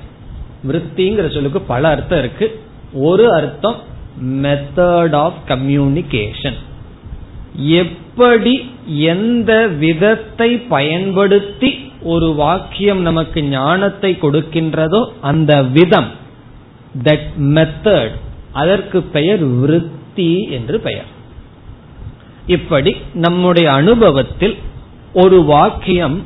[0.68, 2.60] விருத்திங்கிற சொல்லுக்கு பல அர்த்தம் இருக்கு.
[2.94, 3.76] ஒரு அர்த்தம்
[4.24, 6.58] மெத்தட் ஆஃப் கம்யூனிகேஷன்
[7.56, 16.08] எப்படி எந்த விதத்தை பயன்படுத்தி ஒரு வாக்கியம் நமக்கு ஞானத்தை கொடுக்கின்றதோ அந்த விதம்
[17.04, 18.12] தட் மெத்தட்
[18.52, 21.06] அதற்கு பெயர் விருத்தி என்று பெயர்.
[22.48, 24.58] இப்படி நம்முடைய அனுபவத்தில்
[25.14, 26.24] ஒரு வாக்கியம்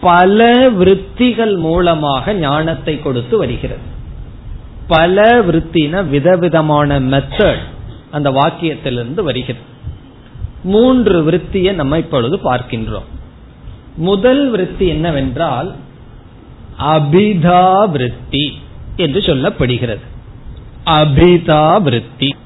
[0.00, 3.80] பல விருத்திகள் மூலமாக ஞானத்தை கொடுத்து வருகிறது.
[4.86, 7.62] பல விருத்தின விதவிதமான மெத்தட்
[8.10, 9.66] அந்த வாக்கியத்திலிருந்து வருகிறது.
[10.62, 13.08] மூன்று விருத்தியை நம்ம இப்பொழுது பார்க்கின்றோம்.
[13.96, 15.74] முதல் விருத்தி என்னவென்றால்
[16.76, 18.58] அபிதா விருத்தி
[18.96, 20.04] என்று சொல்லப்படுகிறது.
[20.84, 22.36] அபிதா விருத்தி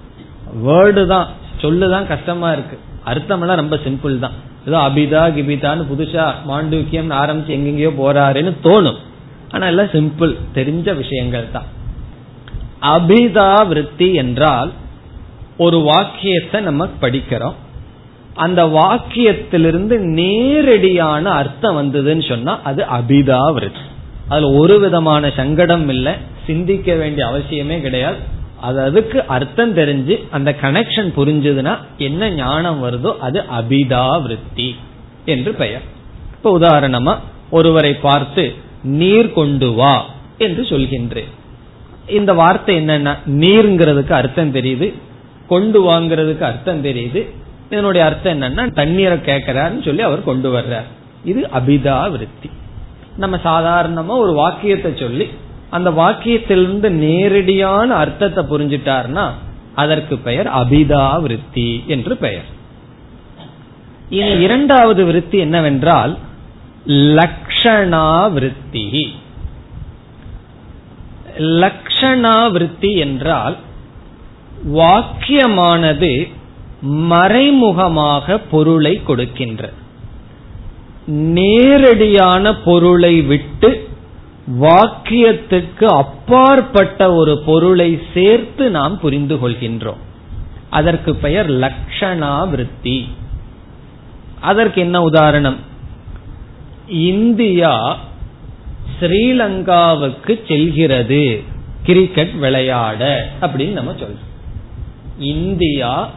[0.64, 1.28] வேர்டு தான்.
[1.62, 2.78] சொல்லுதான் கஷ்டமா இருக்கு.
[3.04, 4.32] அர்த்தமெல்லாம் ரொம்ப சிம்பிள் தான்.
[4.66, 8.98] ஏதோ அபிதா கிபிதான்னு புதுசா மாண்டூக்கியம் ஆரம்பிச்சு எங்கெங்கயோ போறாருன்னு தோணும்.
[9.52, 11.68] ஆனா எல்லாம் சிம்பிள் தெரிஞ்ச விஷயங்கள் தான்.
[12.80, 14.72] அபிதா விருத்தி என்றால்
[15.56, 17.54] ஒரு வாக்கியத்தை நம்ம படிக்கிறோம்.
[18.44, 23.84] அந்த வாக்கியத்திலிருந்து நேரடியான அர்த்தம் வந்ததுன்னு சொன்னா அது அபிதா விருத்தி
[24.28, 26.14] அதுல ஒரு விதமான சங்கடம் இல்லை
[26.46, 28.18] சிந்திக்க வேண்டிய அவசியமே கிடையாது.
[28.60, 34.68] அது அதுக்கு அர்த்தம் தெரிஞ்சு அந்த கனெக்ஷன் புரிஞ்சதுன்னா என்ன ஞானம் வருதோ அது அபிதா விருத்தி
[35.24, 35.84] என்று பெயர்.
[36.36, 37.14] இப்ப உதாரணமா
[37.50, 38.44] ஒருவரை பார்த்து
[39.00, 39.94] நீர் கொண்டு வா
[40.38, 41.32] என்று சொல்கின்றேன்
[42.18, 43.12] இந்த வார்த்தை என்னன்னா
[43.42, 44.88] நீர்ங்கிறதுக்கு அர்த்தம் தெரியுது
[45.48, 47.20] கொண்டு வாங்கிறதுக்கு அர்த்தம் தெரியுது
[47.70, 50.88] இதனுடைய அர்த்தம் என்னன்னா தண்ணீரை கேட்கிறாருன்னு சொல்லி அவர் கொண்டு வர்றார்.
[51.24, 52.50] இது அபிதா விருத்தி
[53.16, 55.26] நம்ம சாதாரணமா ஒரு வாக்கியத்தை சொல்லி
[55.70, 59.24] அந்த வாக்கியத்திலிருந்து நேரடியான அர்த்தத்தை புரிஞ்சிட்டார்னா
[59.74, 62.48] அதற்கு பெயர் அபிதா விருத்தி என்று பெயர்.
[64.08, 66.12] இனி இரண்டாவது விருத்தி என்னவென்றால்
[67.18, 68.84] லக்ஷணா விருத்தி
[71.62, 73.56] லக்ஷணா விருத்தி என்றால்
[74.78, 76.12] வாக்கியமானது
[76.86, 79.72] மறைமுகமாக பொருளை கொடுக்கின்ற.
[81.06, 83.88] நேரடியான பொருளை விட்டு
[84.60, 90.02] வாக்கியத்துக்கு அப்பாற்பட்ட ஒரு பொருளை சேர்த்து நாம் புரிந்து கொள்கின்றோம்.
[90.70, 93.08] அதற்கு பெயர் லக்ஷணா விருத்தி.
[94.40, 95.56] அதற்கு என்ன உதாரணம்?
[96.88, 97.98] இந்தியா
[99.00, 101.42] ஸ்ரீலங்காவுக்கு செல்கிறது.
[101.82, 104.24] கிரிக்கெட் விளையாட அப்படின்னு நம்ம சொல்றோம்.
[105.18, 106.10] இந்தியா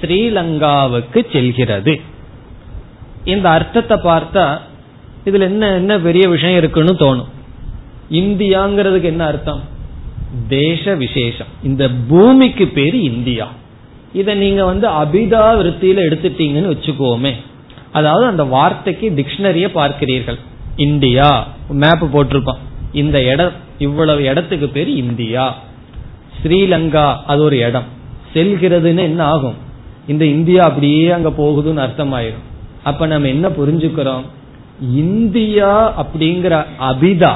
[0.00, 2.00] ஸ்ரீலங்காவுக்கு செல்கிறது.
[3.24, 4.58] இந்த அர்த்தத்தை பார்த்தா
[5.24, 7.28] இதுல என்ன என்ன பெரிய விஷயம் இருக்குன்னு தோணும்.
[8.10, 9.62] இந்தியாங்கிறதுக்கு என்ன அர்த்தம்?
[10.48, 11.46] தேச விசேஷம்.
[11.62, 13.48] இந்த பூமிக்கு பேரு இந்தியா.
[14.12, 17.34] இத நீங்க வந்து அபிதா விருத்தியில எடுத்துட்டீங்கன்னு வச்சுக்கோமே.
[17.92, 20.38] அதாவது அந்த வார்த்தைக்கு டிக்ஷனரிய பார்க்கிறீர்கள்.
[20.76, 21.48] இந்தியா.
[21.68, 22.58] மேப் போட்டிருப்பான்.
[22.92, 25.56] இந்த இடம் இவ்வளவு இடத்துக்கு பேர் இந்தியா.
[26.42, 27.84] ஸ்ரீலங்கா அது ஒரு இடம்.
[28.34, 29.68] செல்கிறதுன்னு என்ன ஆகும்?
[30.10, 32.46] இந்த இந்தியா அப்படியே அங்க போகுதுன்னு அர்த்தம் ஆயிரும்
[32.82, 34.24] அப்ப நம்ம என்ன புரிஞ்சுக்கிறோம்?
[35.04, 36.54] இந்தியா அப்படிங்கிற
[36.90, 37.34] அபிதா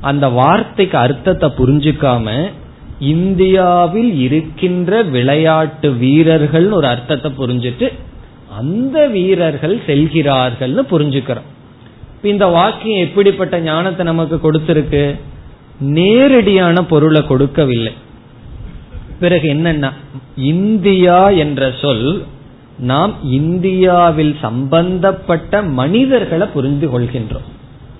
[0.00, 2.26] அந்த வார்த்தைக்கு அர்த்தத்தை புரிஞ்சுக்காம
[3.14, 7.86] இந்தியாவில் இருக்கின்ற விளையாட்டு வீரர்கள் ஒரு அர்த்தத்தை புரிஞ்சுட்டு
[8.58, 11.48] அந்த வீரர்கள் செல்கிறார்கள்னு புரிஞ்சுக்கிறோம்.
[12.32, 15.02] இந்த வாக்கியம் எப்படிப்பட்ட ஞானத்தை நமக்கு கொடுத்திருக்கு?
[15.98, 17.92] நேரடியான பொருளை கொடுக்கவில்லை.
[19.22, 19.90] பிறகு என்னன்னா
[20.36, 22.06] இந்தியா என்ற சொல்
[22.90, 27.48] நாம் இந்தியாவில் சம்பந்தப்பட்ட மனிதர்களை புரிந்து கொள்கின்றோம்.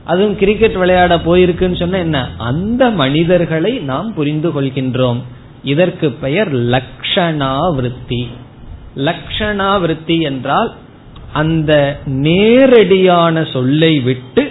[0.04, 2.18] அதுவும் கிரிக்கெட் விளையாட போயிருக்குன்னு சொன்ன என்ன?
[2.50, 5.20] அந்த மனிதர்களை நாம் புரிந்து கொள்கின்றோம்.
[5.64, 8.22] இதற்கு பெயர் லக்ஷணா விருத்தி
[9.08, 10.70] லக்ஷணா விருத்தி என்றால்
[11.32, 11.72] அந்த
[12.24, 14.44] நேரடியான சொல்லை விட்டு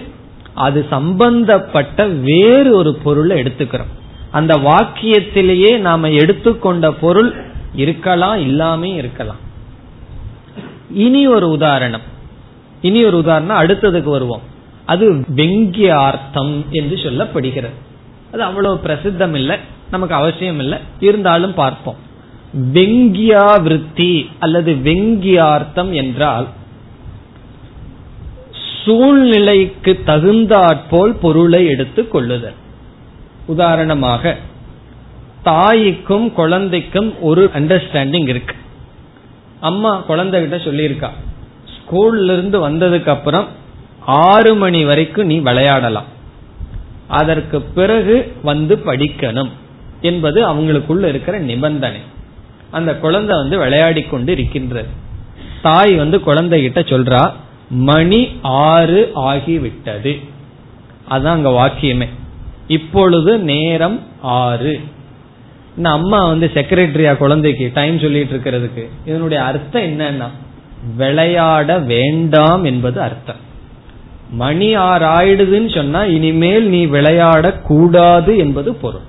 [0.66, 3.92] அது சம்பந்தப்பட்ட வேறு ஒரு பொருளை எடுத்துக்கிறோம்.
[4.32, 7.36] அந்த வாக்கியத்திலேயே நாம எடுத்துக்கொண்ட பொருள்
[7.76, 9.50] இருக்கலாம் இல்லாமே இருக்கலாம்.
[10.94, 12.02] இனி ஒரு உதாரணம்.
[12.82, 14.42] இனி ஒரு உதாரணம் அடுத்ததுக்கு வருவோம்.
[14.86, 17.74] அது வெங்கியார்த்தம் என்று சொல்லப்படுகிறது.
[18.32, 19.58] அது அவ்வளவு பிரசித்தம் இல்லை
[19.92, 21.96] நமக்கு அவசியம் இல்லை இருந்தாலும் பார்ப்போம்.
[22.74, 26.48] வெங்கியா விருத்தி அல்லது வெங்கியார்த்தம் என்றால்
[28.86, 32.60] சூழ்நிலைக்கு தகுந்தாற்போல் பொருளை எடுத்துக் கொள்ளுதல்.
[33.46, 34.38] உதாரணமாக
[35.44, 38.56] தாய்க்கும் குழந்தைக்கும் ஒரு அண்டர்ஸ்டாண்டிங் இருக்கு.
[39.60, 41.10] அம்மா குழந்தைகிட்ட சொல்லியிருக்கா
[41.66, 43.48] ஸ்கூல்ல இருந்து வந்ததுக்கு அப்புறம்
[44.06, 46.06] ஆறு மணி வரைக்கும் நீ விளையாடலாம்.
[47.08, 49.50] அதற்கு பிறகு வந்து படிக்கணும்.
[50.02, 52.00] என்பது அவங்களுக்குள்ள இருக்கிற நிபந்தனை.
[52.72, 54.88] அந்த குழந்தை வந்து விளையாடி கொண்டு இருக்கின்றது
[55.62, 57.32] தாய் வந்து குழந்தைகிட்ட சொல்றா
[57.70, 60.26] மணி ஆறு ஆகிவிட்டது.
[61.10, 62.08] அதான் அங்க வாக்கியமே.
[62.68, 64.80] இப்பொழுது நேரம் ஆறு.
[65.84, 70.28] அம்மா வந்து செக்ரட்டரியா குழந்தைக்கு டைம் சொல்லிட்டு இருக்கிறதுக்கு இதனுடைய அர்த்தம் என்னன்னா
[70.98, 73.50] விளையாட வேண்டாம் என்பது அர்த்தம்.
[74.32, 79.08] மணி ஆறு ஆயிடுதுன்னு சொன்னா இனிமேல் நீ விளையாட கூடாது என்பது பொருள்.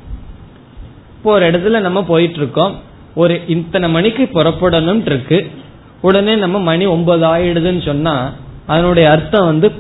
[1.17, 2.77] இப்போ ஒரு இடத்துல நம்ம போயிட்டு இருக்கோம்
[3.15, 5.51] ஒரு இத்தனை மணிக்கு புறப்படணும் இருக்கு
[6.01, 8.33] உடனே நம்ம மணி ஒன்பது ஆயிடுதுன்னு சொன்னா
[8.67, 9.73] அதனுடைய அர்த்தம் வந்து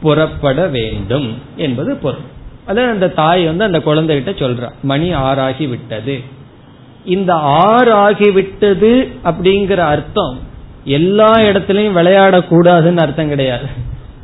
[0.00, 2.30] புறப்பட வேண்டும் என்பது பொருள்.
[2.72, 6.20] அதான் அந்த தாய் வந்து அந்த குழந்தைகிட்ட சொல்றா மணி ஆறாகி விட்டது.
[7.04, 10.40] இந்த ஆறாகி விட்டது அப்படிங்கிற அர்த்தம்
[10.84, 13.66] எல்லா இடத்துலயும் விளையாடக்கூடாதுன்னு அர்த்தம் கிடையாது.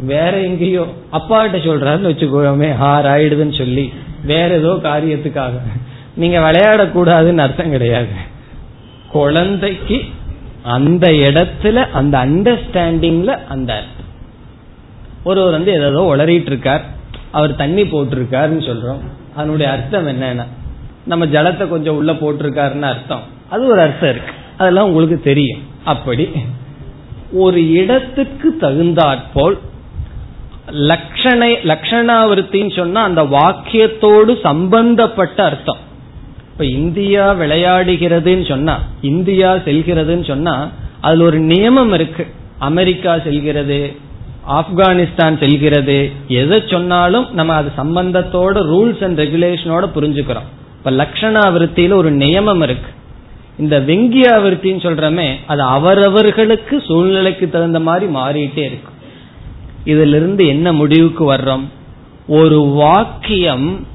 [0.00, 3.92] வேற எங்கேயோ அப்பா கிட்ட சொல்றாருன்னு வச்சுக்கோமே ஆறு ஆயிடுதுன்னு சொல்லி
[4.24, 5.50] வேற ஏதோ காரியத்துக்காக.
[6.14, 8.08] நீங்க விளையாடக்கூடாதுன்னு அர்த்தம் கிடையாது.
[9.12, 10.02] குழந்தைக்கு
[10.62, 14.06] அந்த இடத்துல அந்த அண்டர்ஸ்டாண்டிங்ல அந்த அர்த்தம்.
[15.24, 16.84] ஒருவர் வந்து ஏதோ உளறிட்டு இருக்கார்.
[17.30, 19.00] அவர் தண்ணி போட்டிருக்காருன்னு சொல்றோம்.
[19.36, 20.46] அதனுடைய அர்த்தம் என்னன்னா
[21.04, 23.22] நம்ம ஜலத்தை கொஞ்சம் உள்ள போட்டிருக்காருன்னு அர்த்தம்.
[23.48, 24.32] அது ஒரு அர்த்தம் இருக்கு.
[24.58, 25.60] அதெல்லாம் உங்களுக்கு தெரியும்.
[25.84, 26.28] அப்படி
[27.32, 29.58] ஒரு இடத்துக்கு தகுந்தாற்போல்
[30.70, 35.76] லட்சணை லட்சணாவிருத்தின்னு சொன்னா அந்த வாக்கியத்தோடு சம்பந்தப்பட்ட அர்த்தம்.
[36.52, 40.68] இப்ப இந்தியா விளையாடுகிறதுன்னு சொன்னா இந்தியா செல்கிறதுன்னு சொன்னா
[41.00, 42.26] அதுல ஒரு நியமம் இருக்கு.
[42.58, 43.96] அமெரிக்கா செல்கிறது
[44.48, 50.48] ஆப்கானிஸ்தான் செல்கிறது எதை சொன்னாலும் நம்ம அது சம்பந்தத்தோட ரூல்ஸ் அண்ட் ரெகுலேஷனோட புரிஞ்சுக்கிறோம்.
[50.78, 52.90] இப்ப லட்சணாவிருத்தியில ஒரு நியமம் இருக்கு.
[53.58, 58.96] இந்த வெங்கியாவிருத்தின்னு சொல்றமே அது அவரவர்களுக்கு சூழ்நிலைக்கு தகுந்த மாதிரி மாறிட்டே இருக்கும்
[59.84, 61.64] இதுல இருந்து என்ன முடிவுக்கு வர்றோம்?
[62.28, 63.86] ஒரு வாக்கியம்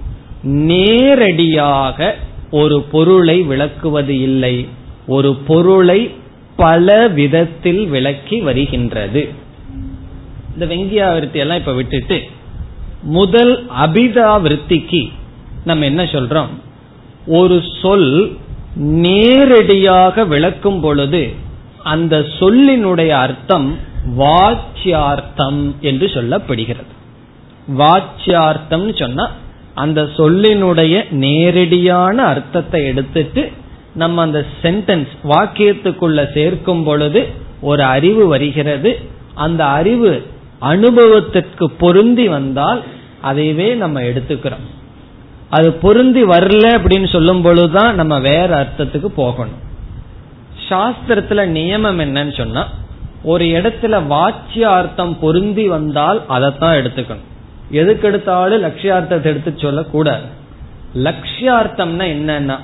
[0.44, 2.16] நேரடியாக
[2.52, 4.68] ஒரு பொருளை விளக்குவது இல்லை.
[5.08, 6.12] ஒரு பொருளை
[6.56, 9.30] பல விதத்தில் விளக்கி வருகின்றது.
[10.54, 12.22] இந்த வெங்கியாவிருத்தி எல்லாம் இப்ப விட்டுட்டு
[13.02, 15.12] முதல் அபிதா விருத்திக்கு
[15.66, 16.52] நம்ம என்ன சொல்றோம்?
[17.28, 18.38] ஒரு சொல்
[18.76, 21.24] நேரடியாக விளக்கும் பொழுது
[21.84, 23.78] அந்த சொல்லினுடைய அர்த்தம்
[24.18, 26.92] வாச்சியார்த்தம் என்று சொல்லப்படுகிறது.
[27.78, 29.32] வாச்சியார்த்தம் சொன்னா
[29.74, 33.52] அந்த சொல்லினுடைய நேரடியான அர்த்தத்தை எடுத்துட்டு
[33.94, 37.28] நம்ம அந்த சென்டென்ஸ் வாக்கியத்துக்குள்ள சேர்க்கும் பொழுது
[37.62, 39.00] ஒரு அறிவு வருகிறது.
[39.34, 40.12] அந்த அறிவு
[40.72, 42.82] அனுபவத்திற்கு பொருந்தி வந்தால்
[43.24, 44.66] அதையவே நம்ம எடுத்துக்கிறோம்.
[45.50, 49.62] அது பொருந்தி வரல அப்படின்னு சொல்லும் பொழுதுதான் நம்ம வேற அர்த்தத்துக்கு போகணும்.
[50.70, 52.64] சாஸ்திரத்துல நியமம் என்னன்னு சொன்னா
[53.24, 57.28] ஒரு இடத்துல வாச்சியார்த்தம் பொருந்தி வந்தால் அதைத்தான் எடுத்துக்கணும்.
[57.72, 60.26] எதுக்கு எடுத்தாலும் லட்சியார்த்தத்தை எடுத்து சொல்லக்கூடாது.
[61.06, 62.58] லட்சியார்த்தம்னா என்னன்னா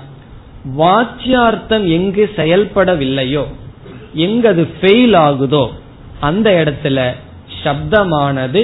[0.77, 3.43] வாச்சியார்த்தம் எங்கு செயல்படவில்லையோ
[4.25, 5.63] எங்கு அது ஃபெயில் ஆகுதோ
[6.19, 6.99] அந்த இடத்துல
[7.63, 8.63] சப்தமானது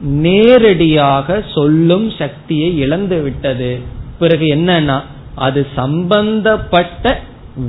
[0.00, 3.80] நேரடியாக சொல்லும் சக்தியை இழந்து விட்டது.
[4.18, 5.00] பிறகு என்னன்னா
[5.34, 7.20] அது சம்பந்தப்பட்ட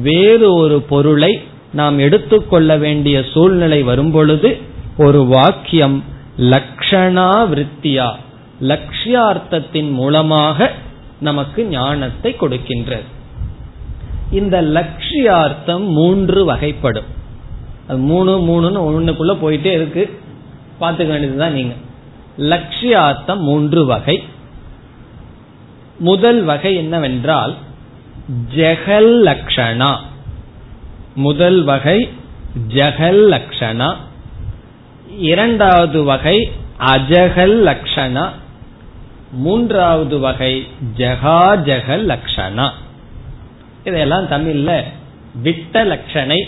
[0.02, 1.42] வேறு ஒரு பொருளை
[1.74, 4.58] நாம் எடுத்துக்கொள்ள வேண்டிய சூழ்நிலை வரும்பொழுது
[4.98, 6.04] ஒரு வாக்கியம்
[6.38, 8.10] லக்ஷணா விருத்தியா
[8.62, 10.72] லட்சியார்த்தத்தின் மூலமாக
[11.20, 13.08] நமக்கு ஞானத்தை கொடுக்கின்றது.
[14.32, 17.10] இந்த லட்சியார்த்தம் மூன்று வகைப்படும்.
[17.88, 20.04] அது மூணு மூணுன்னு ஒண்ணுக்குள்ள போயிட்டே இருக்கு.
[20.82, 21.74] பார்த்துக்க வேண்டியதுதான் நீங்க.
[22.38, 24.24] லட்சியார்த்தம் மூன்று வகை.
[26.00, 27.56] முதல் வகை என்னவென்றால்
[28.56, 29.98] ஜெகல் லக்ஷணா.
[31.16, 32.10] முதல் வகை
[32.68, 33.96] ஜெகல் லக்ஷணா.
[35.18, 38.30] இரண்டாவது வகை அஜகல் லக்ஷணா.
[39.32, 40.68] மூன்றாவது வகை
[40.98, 42.72] ஜகா ஜெகல் லக்ஷணா.
[43.84, 44.84] இதெல்லாம் தமிழ்ல
[45.42, 46.48] விட்ட லட்சணை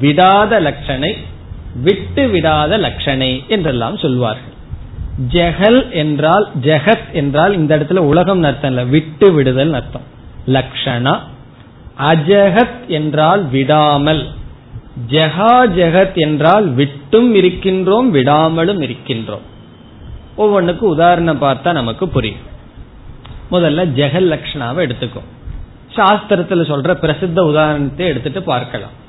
[0.00, 1.16] விடாத லட்சணை
[1.82, 4.52] விட்டு விடாத லட்சணை என்றெல்லாம் சொல்வார்கள்.
[5.28, 10.02] ஜெகல் என்றால் ஜெகத் என்றால் இந்த இடத்துல உலகம் அர்த்தம் இல்ல விட்டு விடுதல் அர்த்தம்.
[10.46, 11.18] லக்ஷணா
[11.98, 14.26] அஜகத் என்றால் விடாமல்.
[15.10, 19.44] ஜெகா ஜெகத் என்றால் விட்டும் இருக்கின்றோம் விடாமலும் இருக்கின்றோம்.
[20.38, 22.52] ஒவ்வொன்றுக்கு உதாரணம் பார்த்தா நமக்கு புரியும்.
[23.50, 25.30] முதல்ல ஜெகல் லக்ஷணாவை எடுத்துக்கும்
[25.94, 29.02] சாஸ்திரத்துல சொல்ற பிரசித்த உதாரணத்தை எடுத்துட்டு பார்க்கலாம்.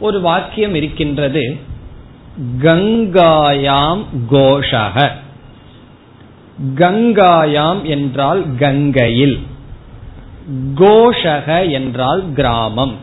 [0.00, 1.56] ஒரு வாக்கியம் இருக்கின்றது.
[2.62, 5.10] கங்காயாம் கோஷக.
[6.74, 9.38] கங்காயாம் என்றால் கங்கையில்.
[10.74, 12.94] கோஷக என்றால் கிராமம்.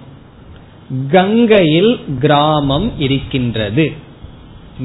[1.09, 3.91] கங்கையில் கிராமம் இருக்கின்றது.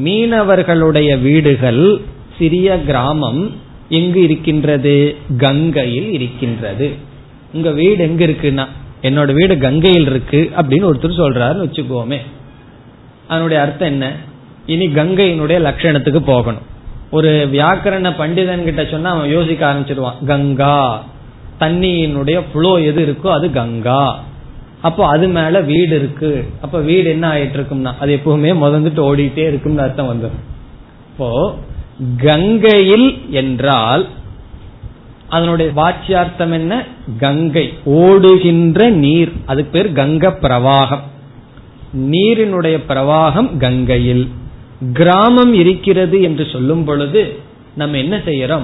[0.04, 2.00] மீனவர்களுடைய வீடுகள்
[2.38, 3.52] சிறிய கிராமம்
[3.88, 5.16] எங்கு இருக்கின்றது?
[5.38, 6.94] கங்கையில் இருக்கின்றது.
[7.52, 8.66] உங்க வீடு எங்க இருக்குன்னா?
[9.02, 12.18] என்னோட வீடு கங்கையில் இருக்கு அப்படின்னு ஒருத்தர் சொல்றாருன்னு வச்சுக்கோமே.
[13.28, 14.06] அதனுடைய அர்த்தம் என்ன?
[14.66, 16.66] இனி கங்கையினுடைய லட்சணத்துக்கு போகணும்.
[17.10, 21.04] ஒரு வியாக்கரண பண்டிதன் கிட்ட சொன்னா அவன் யோசிக்க ஆரம்பிச்சிருவான் கங்கா
[21.60, 24.04] தண்ணியினுடைய புளோ எது இருக்கோ அது கங்கா.
[24.80, 26.30] அப்போ அது மேல வீடு இருக்கு.
[26.60, 30.40] அப்ப வீடு என்ன ஆயிட்டு இருக்கும்னா அது எப்பவுமே முதந்துட்டு ஓடிட்டே இருக்கும்னு அர்த்தம் வந்துடும்
[31.12, 31.28] இப்போ
[32.22, 34.06] கங்கையில் என்றால்
[35.30, 36.86] அதனுடைய வாச்சியார்த்தம் என்ன?
[37.18, 37.72] கங்கை.
[37.84, 39.32] ஓடுகின்ற நீர்.
[39.46, 41.00] அதுக்கு பேர் கங்க பிரவாகம்.
[42.10, 44.28] நீரினுடைய பிரவாகம் கங்கையில்.
[44.92, 47.38] கிராமம் இருக்கிறது என்று சொல்லும் பொழுது
[47.74, 48.62] நம்ம என்ன செய்யறோம்?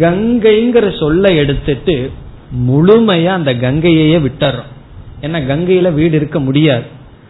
[0.00, 2.10] கங்கைங்கிற சொல்ல எடுத்துட்டு
[2.68, 4.70] முழுமையா அந்த கங்கையே விட்டுறோம்.
[5.20, 6.84] ஏன்னா கங்கையில வீடு இருக்க முடியாது.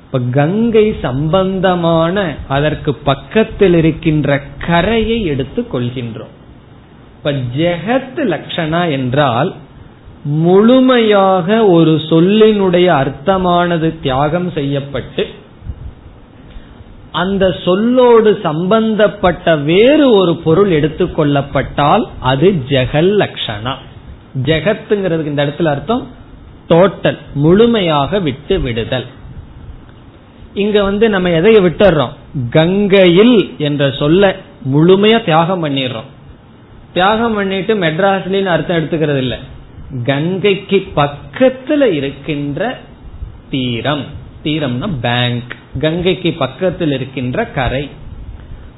[0.04, 6.34] இப்ப கங்கை சம்பந்தமான அதற்கு பக்கத்தில் இருக்கின்ற கரையை எடுத்து கொள்கின்றோம்.
[7.26, 9.54] இப்ப ஜெகத் லட்சணா என்றால்
[10.24, 15.26] முழுமையாக ஒரு சொல்லினுடைய அர்த்தமானது தியாகம் செய்யப்பட்டு
[17.12, 23.74] அந்த சொல்லோடு சம்பந்தப்பட்ட வேறு ஒரு பொருள் எடுத்துக்கொள்ளப்பட்டால் அது ஜெகல் லட்சணா
[24.44, 26.06] ஜெகத்துங்கிறதுக்கு இந்த இடத்துல அர்த்தம்
[26.68, 29.06] டோட்டல் முழுமையாக விட்டு விடுதல்.
[30.54, 32.14] இங்க வந்து நம்ம எதைய விட்டுறோம்?
[32.50, 34.36] கங்கையில் என்ற சொல்ல
[34.74, 36.10] முழுமையா தியாகம் பண்ணிடுறோம்.
[36.96, 39.36] தியாகம் பண்ணிட்டு மெட்ராஸ்லின்னு அர்த்தம் எடுத்துக்கிறது இல்ல
[40.04, 42.60] கங்கைக்கு பக்கத்துல இருக்கின்ற
[43.50, 44.04] தீரம்.
[44.44, 47.84] தீரம்னா பேங்க் கங்கைக்கு பக்கத்தில் இருக்கின்ற கரை.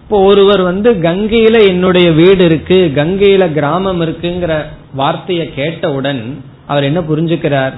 [0.03, 4.53] இப்போ ஒருவர் வந்து கங்கையில என்னுடைய வீடு இருக்கு கங்கையில கிராமம் இருக்குங்கிற
[4.95, 6.23] வார்த்தையை கேட்டவுடன்
[6.67, 7.75] அவர் என்ன புரிஞ்சுக்கிறார்?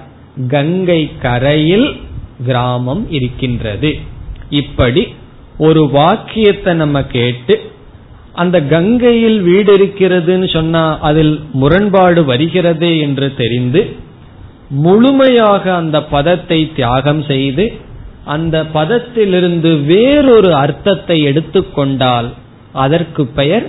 [0.49, 1.89] கங்கை கரையில்
[2.47, 3.91] கிராமம் இருக்கின்றது.
[4.63, 5.03] இப்படி
[5.59, 7.57] ஒரு வாக்கியத்தை நம்ம கேட்டு
[8.43, 13.83] அந்த கங்கையில் வீடு இருக்கிறதுன்னு சொன்னா அதில் முரண்பாடு வருகிறதே என்று தெரிந்து
[14.85, 17.65] முழுமையாக அந்த பதத்தை தியாகம் செய்து
[18.25, 22.29] அந்த பதத்திலிருந்து வேறொரு அர்த்தத்தை எடுத்துக்கொண்டால்
[22.73, 23.67] அதற்கு பெயர்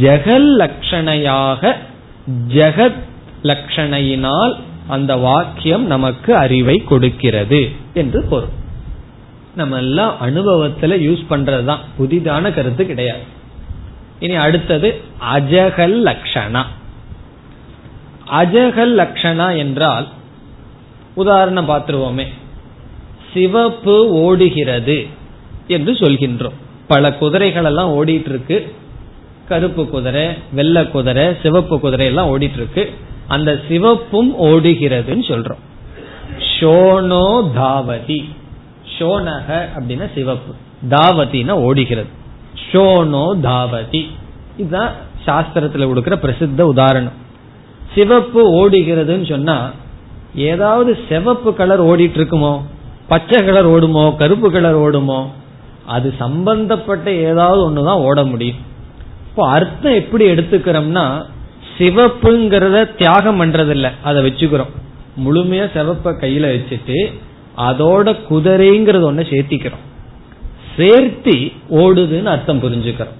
[0.00, 1.72] ஜெகல் லட்சணையாக
[2.48, 3.00] ஜெகத்
[3.42, 4.52] லட்சணையினால்
[4.88, 7.60] அந்த வாக்கியம் நமக்கு அறிவை கொடுக்கிறது
[7.94, 8.52] என்று பொருள்.
[9.56, 11.82] நம்ம எல்லாம் அனுபவத்துல யூஸ் பண்றதுதான்.
[11.98, 13.24] புதிதான கருத்து கிடையாது.
[14.22, 15.00] இனி அடுத்தது
[15.34, 16.62] அஜகல் லக்ஷணா.
[18.30, 20.08] அஜகல் லக்ஷணா என்றால்
[21.14, 22.26] உதாரணம் பார்த்துருவோமே.
[23.32, 25.06] சிவப்பு ஓடுகிறது
[25.66, 26.56] என்று சொல்கின்றோம்.
[26.86, 28.74] பல குதிரைகள் எல்லாம் ஓடிட்டு இருக்கு
[29.48, 32.92] கருப்பு குதிரை வெள்ளை குதிரை சிவப்பு குதிரை எல்லாம் ஓடிட்டு இருக்கு
[33.28, 35.62] அந்த சிவப்பும் ஓடுகிறதுன்னு சொல்றோம்.
[36.60, 38.24] ஷோனோ தாவதி.
[38.98, 40.54] ஷோனக அப்படின்னா சிவப்பு.
[40.90, 42.20] தாவதினா ஓடுகிறது.
[42.54, 44.02] ஷோனோ தாவதி.
[44.56, 44.92] இதுதான்
[45.26, 47.18] சாஸ்திரத்துல கொடுக்கிற பிரசித்த உதாரணம்.
[47.94, 49.70] சிவப்பு ஓடுகிறதுன்னு சொன்னா
[50.34, 52.52] ஏதாவது சிவப்பு கலர் ஓடிட்டு இருக்குமோ
[53.06, 55.20] பச்சை கலர் ஓடுமோ கருப்பு கலர் ஓடுமோ
[55.86, 58.60] அது சம்பந்தப்பட்ட ஏதாவது ஒண்ணுதான் ஓட முடியும்.
[59.28, 61.04] இப்போ அர்த்தம் எப்படி எடுத்துக்கிறோம்னா
[61.78, 64.72] சிவப்புங்கிறத தியாகம் பண்றதில்ல அதை வச்சுக்கிறோம்.
[65.24, 66.98] முழுமையா சிவப்ப கையில வச்சுட்டு
[67.56, 69.82] அதோட குதிரைங்கிறது ஒண்ணு சேர்த்திக்கிறோம்.
[70.76, 71.36] சேர்த்தி
[71.82, 73.18] ஓடுதுன்னு அர்த்தம் புரிஞ்சுக்கிறோம்.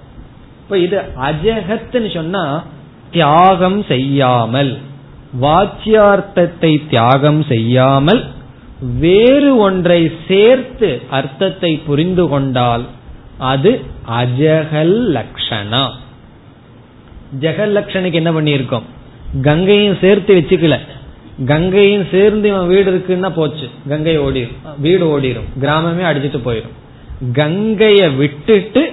[0.62, 0.96] இப்ப இது
[1.28, 2.44] அஜகத்துன்னு சொன்னா
[3.14, 4.72] தியாகம் செய்யாமல்
[5.42, 8.22] வாச்சியார்த்தத்தை தியாகம் செய்யாமல்
[9.02, 10.88] வேறு ஒன்றை சேர்த்து
[11.18, 12.84] அர்த்தத்தை புரிந்து கொண்டால்
[13.52, 13.70] அது
[14.20, 15.84] அஜகல் லக்ஷணா.
[17.42, 18.86] ஜெகல் லட்சணுக்கு என்ன பண்ணியிருக்கோம்?
[19.46, 20.76] கங்கையும் சேர்த்து வச்சுக்கல.
[21.50, 23.66] கங்கையும் சேர்ந்து இவன் வீடு இருக்குன்னா போச்சு.
[23.88, 26.76] கங்கை ஓடிடும் வீடு ஓடிடும் கிராமமே அடிச்சிட்டு போயிடும்
[27.32, 28.92] கங்கைய விட்டுட்டு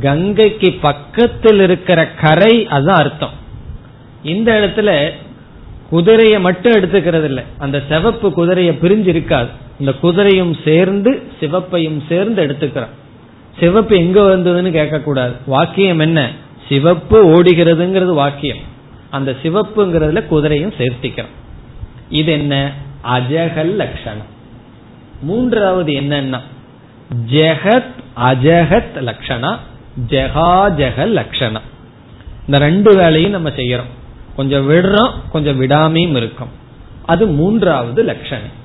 [0.00, 3.30] கங்கைக்கு பக்கத்தில் இருக்கிற கரை அதுதான் அர்த்தம்.
[4.22, 5.10] இந்த இடத்துல
[5.90, 7.42] குதிரையை மட்டும் எடுத்துக்கிறது இல்லை.
[7.58, 9.48] அந்த சிவப்பு குதிரையை பிரிஞ்சு இருக்காது
[9.78, 12.88] இந்த குதிரையும் சேர்ந்து சிவப்பையும் சேர்ந்து எடுத்துக்கிறான்.
[13.60, 16.30] சிவப்பு எங்க வந்ததுன்னு கேட்க கூடாது வாக்கியம் என்ன?
[16.68, 18.58] சிவப்பு ஓடுகிறதுங்கிறது வாக்கியம்.
[19.10, 21.34] அந்த சிவப்புங்கிறதுல குதிரையும் சேர்த்திக்கிறோம்
[22.08, 22.72] இது என்ன?
[23.04, 24.38] அஜகல் லட்சணம்.
[25.22, 26.40] மூன்றாவது என்னன்னா
[27.30, 29.56] ஜெகத் அஜகத் லட்சணா
[30.08, 31.60] ஜெகாஜகல் லக்ஷணா.
[32.46, 33.90] இந்த ரெண்டு வேலையும் நம்ம செய்யறோம்.
[34.36, 36.48] கொஞ்சம் விடுறோம் கொஞ்சம் விடாமையும் இருக்கும்.
[37.06, 38.58] அது மூன்றாவது லட்சணம்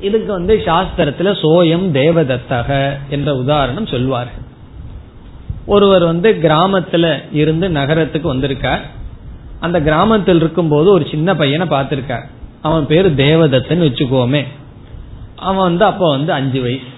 [0.00, 4.44] இதுக்கு வந்து சாஸ்திரத்துல சோயம் தேவதத்தக என்ற உதாரணம் சொல்வார்கள்
[5.66, 8.80] ஒருவர் வந்து கிராமத்துல இருந்து நகரத்துக்கு வந்திருக்கார்.
[9.60, 12.24] அந்த கிராமத்தில் இருக்கும் போது ஒரு சின்ன பையனை பார்த்திருக்கார்.
[12.62, 14.44] அவன் பேரு தேவதத்துன்னு வச்சுக்கோமே.
[15.36, 16.94] அவன் வந்து அப்ப வந்து அஞ்சு வயசு.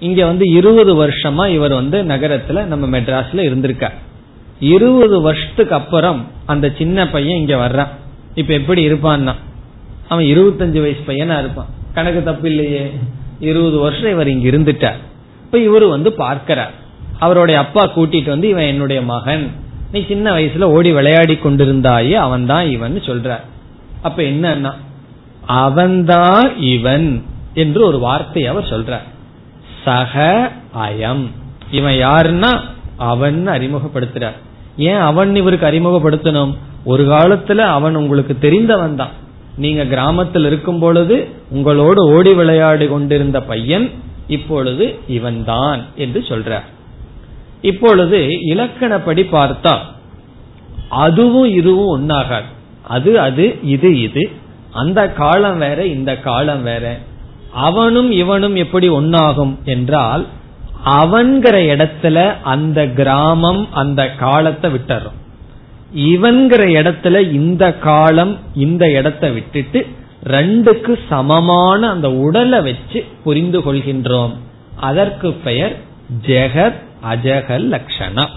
[0.00, 3.92] இங்க வந்து இருபது வருஷமா இவர் வந்து நகரத்துல நம்ம மெட்ராஸ்ல இருந்திருக்கார்.
[4.60, 7.88] இருபது வருஷத்துக்கு அப்புறம் அந்த சின்ன பையன் இங்க வர்றான்.
[8.34, 9.34] இப்ப எப்படி இருப்பான்னா
[10.08, 11.66] அவன் இருபத்தஞ்சு வயசு பையனா இருப்பான்.
[11.94, 12.90] கணக்கு தப்பு இல்லையே.
[13.40, 15.00] இருபது வருஷம் இவர் இங்க இருந்துட்டார்.
[15.42, 16.70] இப்ப இவரு வந்து பார்க்கிறார்.
[17.18, 19.50] அவருடைய அப்பா கூட்டிட்டு வந்து இவன் என்னுடைய மகன்.
[19.92, 23.40] நீ சின்ன வயசுல ஓடி விளையாடி கொண்டிருந்தாயே அவன் தான் இவன் சொல்றார்.
[24.02, 24.72] அப்ப என்னன்னா
[25.46, 27.22] அவன்தான் இவன்
[27.54, 29.12] என்று ஒரு வார்த்தை அவர் சொல்றார்.
[29.84, 31.30] சக அயம்.
[31.70, 32.60] இவன் யாருன்னா
[32.96, 34.34] அவன் அறிமுகப்படுத்துறார்.
[34.76, 36.54] ஏன் அவன் இவருக்கு அறிமுகப்படுத்தணும்?
[36.84, 39.22] ஒரு காலத்துல அவன் உங்களுக்கு தெரிந்தவன் தான்.
[39.56, 43.90] நீங்க கிராமத்தில் இருக்கும் பொழுது உங்களோடு ஓடி விளையாடி கொண்டிருந்த பையன்
[44.26, 46.64] இப்பொழுது இவன்தான் என்று சொல்றார்.
[47.60, 48.18] இப்பொழுது
[48.48, 49.78] இலக்கணப்படி பார்த்தா
[50.88, 52.48] அதுவும் இதுவும் ஒன்னாகாது.
[52.88, 54.30] அது அது இது இது.
[54.72, 56.98] அந்த காலம் வேற இந்த காலம் வேற.
[57.54, 60.26] அவனும் இவனும் எப்படி ஒன்னாகும் என்றால்
[60.84, 65.18] அவன்கிற இடத்துல அந்த கிராமம் அந்த காலத்தை விட்டுறோம்.
[65.94, 69.86] இவன்கிற இடத்துல இந்த காலம் இந்த இடத்தை விட்டுட்டு
[70.24, 74.34] ரெண்டுக்கு சமமான அந்த உடலை வச்சு புரிந்து கொள்கின்றோம்.
[74.76, 75.76] அதற்கு பெயர்
[76.26, 76.80] ஜெகத்
[77.12, 78.30] அஜக லட்சணம்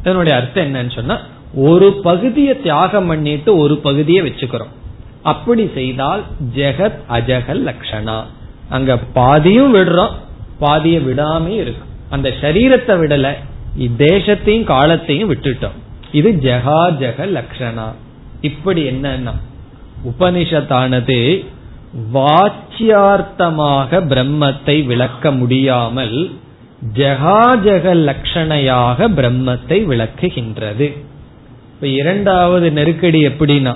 [0.00, 1.18] இதனுடைய அர்த்தம் என்னன்னு சொன்னா
[1.54, 4.72] ஒரு பகுதியை தியாகம் பண்ணிட்டு ஒரு பகுதியை வச்சுக்கிறோம்.
[5.22, 6.22] அப்படி செய்தால்
[6.54, 8.22] ஜெகத் அஜக லட்சணா
[8.76, 10.14] அங்க பாதியும் விடுறோம்
[10.64, 11.90] பாதிய விடாம இருக்கும்.
[12.14, 13.28] அந்த சரீரத்தை விடல
[14.04, 15.76] தேசத்தையும் காலத்தையும் விட்டுட்டோம்.
[16.18, 17.88] இது ஜெகா ஜெக லக்ஷணா.
[18.48, 19.34] இப்படி என்னன்னா
[20.10, 21.18] உபனிஷத்தானது
[22.14, 26.16] வாச்சியார்த்தமாக பிரம்மத்தை விளக்க முடியாமல்
[26.98, 30.86] ஜெகாஜக லட்சணையாக பிரம்மத்தை விளக்குகின்றது.
[31.72, 33.74] இப்ப இரண்டாவது நெருக்கடி எப்படின்னா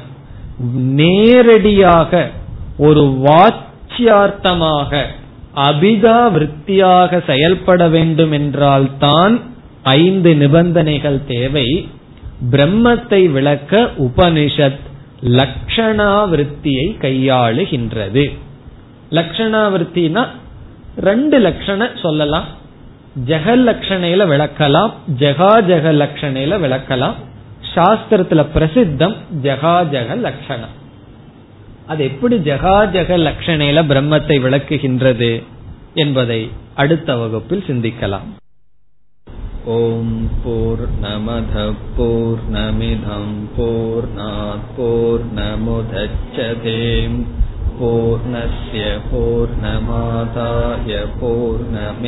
[1.01, 2.13] நேரடியாக
[2.89, 3.03] ஒரு
[3.99, 5.03] வாச்சியார்த்தமாக
[5.55, 9.41] அபிதா விற்த்தியாக செயல்பட வேண்டும் என்றால் தான்
[9.83, 11.89] ஐந்து நிபந்தனைகள் தேவை.
[12.51, 14.83] பிரம்மத்தை விளக்க உபனிஷத்
[15.39, 18.25] லக்ஷணாவிருத்தியை கையாளுகின்றது.
[19.11, 20.27] லக்ஷணாவிருத்தினா
[21.01, 22.45] ரெண்டு லட்சண சொல்லலாம்.
[23.27, 27.15] ஜெகல் லட்சணையில விளக்கலாம் ஜெகா ஜெக லட்சணையில விளக்கலாம்.
[27.75, 30.75] சாஸ்திரத்துல பிரசித்தம் ஜெகா ஜெக லட்சணம்
[31.87, 35.31] அது எப்படி ஜெகாஜக லட்சணையில பிரம்மத்தை விளக்குகின்றது
[36.03, 36.41] என்பதை
[36.83, 38.29] அடுத்த வகுப்பில் சிந்திக்கலாம்.
[39.77, 41.55] ஓம் போர் நமத
[41.97, 44.09] போர் நமிதம் போர்
[44.77, 47.19] போர் நமுதச்சதேம்
[47.79, 52.05] பூர்णस्य पूर्णमादाय पूर्णमेवावशिष्यते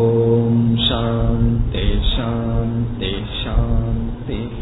[0.00, 0.56] ॐ
[0.86, 4.58] शान्ति शान्ति शान्तिः